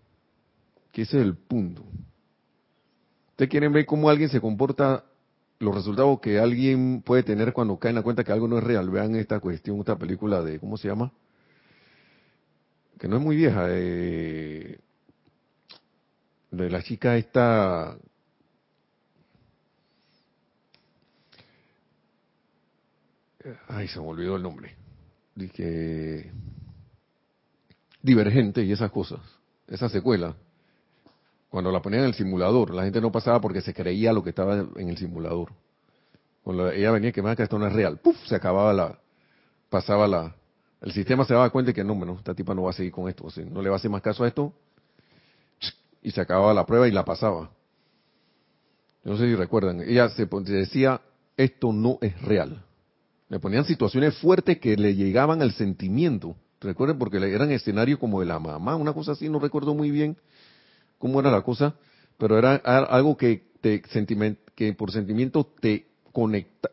[0.91, 1.83] que ese es el punto.
[3.31, 5.05] Ustedes quieren ver cómo alguien se comporta
[5.59, 8.63] los resultados que alguien puede tener cuando cae en la cuenta que algo no es
[8.63, 8.89] real.
[8.89, 11.13] Vean esta cuestión, esta película de, ¿cómo se llama?
[12.99, 13.67] Que no es muy vieja,
[16.51, 17.97] de la chica esta...
[23.67, 24.75] Ay, se me olvidó el nombre.
[25.35, 26.31] Dije...
[28.01, 29.19] Divergente y esas cosas.
[29.67, 30.35] Esa secuela
[31.51, 34.29] cuando la ponían en el simulador, la gente no pasaba porque se creía lo que
[34.29, 35.51] estaba en el simulador.
[36.43, 38.15] Cuando ella venía que más que esto no es real, ¡puf!
[38.25, 38.97] se acababa la,
[39.69, 40.33] pasaba la,
[40.79, 42.93] el sistema se daba cuenta de que no, bueno, esta tipa no va a seguir
[42.93, 44.53] con esto, no le va a hacer más caso a esto,
[46.01, 47.51] y se acababa la prueba y la pasaba.
[49.03, 51.01] no sé si recuerdan, ella se decía,
[51.37, 52.63] esto no es real.
[53.29, 56.35] Le ponían situaciones fuertes que le llegaban al sentimiento.
[56.59, 60.17] Recuerden, porque eran escenarios como de la mamá, una cosa así, no recuerdo muy bien
[60.99, 61.75] cómo era la cosa,
[62.17, 63.81] pero era algo que, te,
[64.53, 66.69] que por sentimiento te conecta.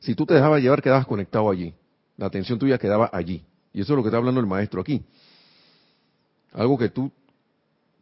[0.00, 1.74] Si tú te dejabas llevar, quedabas conectado allí.
[2.16, 3.44] La atención tuya quedaba allí.
[3.72, 5.02] Y eso es lo que está hablando el maestro aquí.
[6.52, 7.10] Algo que tú,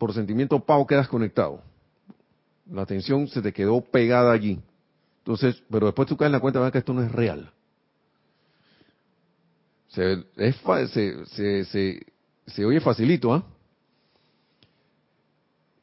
[0.04, 1.62] por sentimiento, pavo, quedas conectado.
[2.70, 4.60] La atención se te quedó pegada allí.
[5.20, 7.50] Entonces, pero después tú caes en la cuenta de que esto no es real.
[9.88, 10.24] Se,
[11.64, 13.46] se, oye facilito, ¿ah?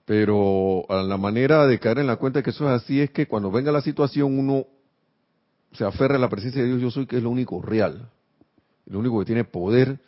[0.06, 3.26] Pero la manera de caer en la cuenta de que eso es así es que
[3.28, 4.68] cuando venga la situación uno
[5.72, 8.08] se aferra a la presencia de Dios, yo soy que es lo único real,
[8.86, 10.00] lo único que tiene poder,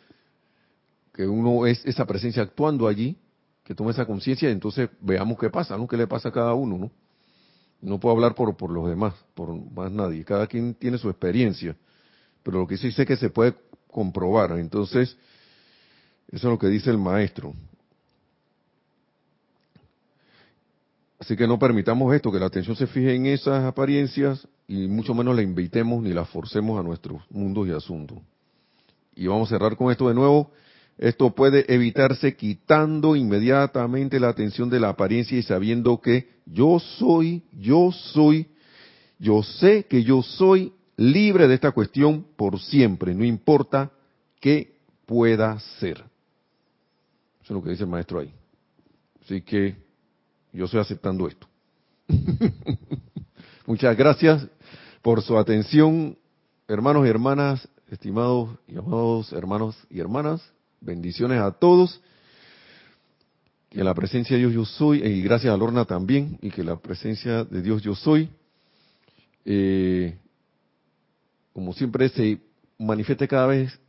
[1.12, 3.18] que uno es esa presencia actuando allí,
[3.64, 5.88] que tome esa conciencia y entonces veamos qué pasa, ¿no?
[5.88, 6.90] ¿Qué le pasa a cada uno, no?
[7.80, 11.76] No puedo hablar por, por los demás, por más nadie, cada quien tiene su experiencia,
[12.42, 13.54] pero lo que sí sé que se puede
[13.90, 15.16] comprobar, entonces,
[16.30, 17.54] eso es lo que dice el maestro.
[21.18, 25.14] Así que no permitamos esto, que la atención se fije en esas apariencias y mucho
[25.14, 28.18] menos la invitemos ni la forcemos a nuestros mundos y asuntos.
[29.14, 30.50] Y vamos a cerrar con esto de nuevo.
[30.98, 37.42] Esto puede evitarse quitando inmediatamente la atención de la apariencia y sabiendo que yo soy,
[37.52, 38.46] yo soy,
[39.18, 43.90] yo sé que yo soy libre de esta cuestión por siempre, no importa
[44.40, 44.76] qué
[45.06, 45.96] pueda ser.
[47.42, 48.32] Eso es lo que dice el maestro ahí.
[49.22, 49.76] Así que
[50.52, 51.48] yo estoy aceptando esto.
[53.66, 54.46] Muchas gracias
[55.02, 56.16] por su atención,
[56.68, 60.53] hermanos y hermanas, estimados y amados hermanos y hermanas.
[60.84, 62.00] Bendiciones a todos.
[63.70, 66.76] Que la presencia de Dios yo soy, y gracias a Lorna también, y que la
[66.76, 68.30] presencia de Dios yo soy,
[69.44, 70.16] eh,
[71.52, 72.38] como siempre se
[72.78, 73.80] manifieste cada vez,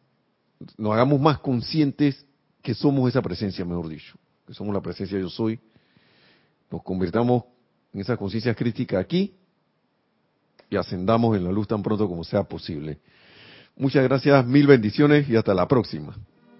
[0.78, 2.26] nos hagamos más conscientes
[2.64, 4.18] que somos esa presencia, mejor dicho,
[4.48, 5.60] que somos la presencia yo soy,
[6.72, 7.44] nos convirtamos
[7.94, 9.36] en esa conciencia crítica aquí
[10.70, 13.00] y ascendamos en la luz tan pronto como sea posible.
[13.76, 16.16] Muchas gracias, mil bendiciones y hasta la próxima.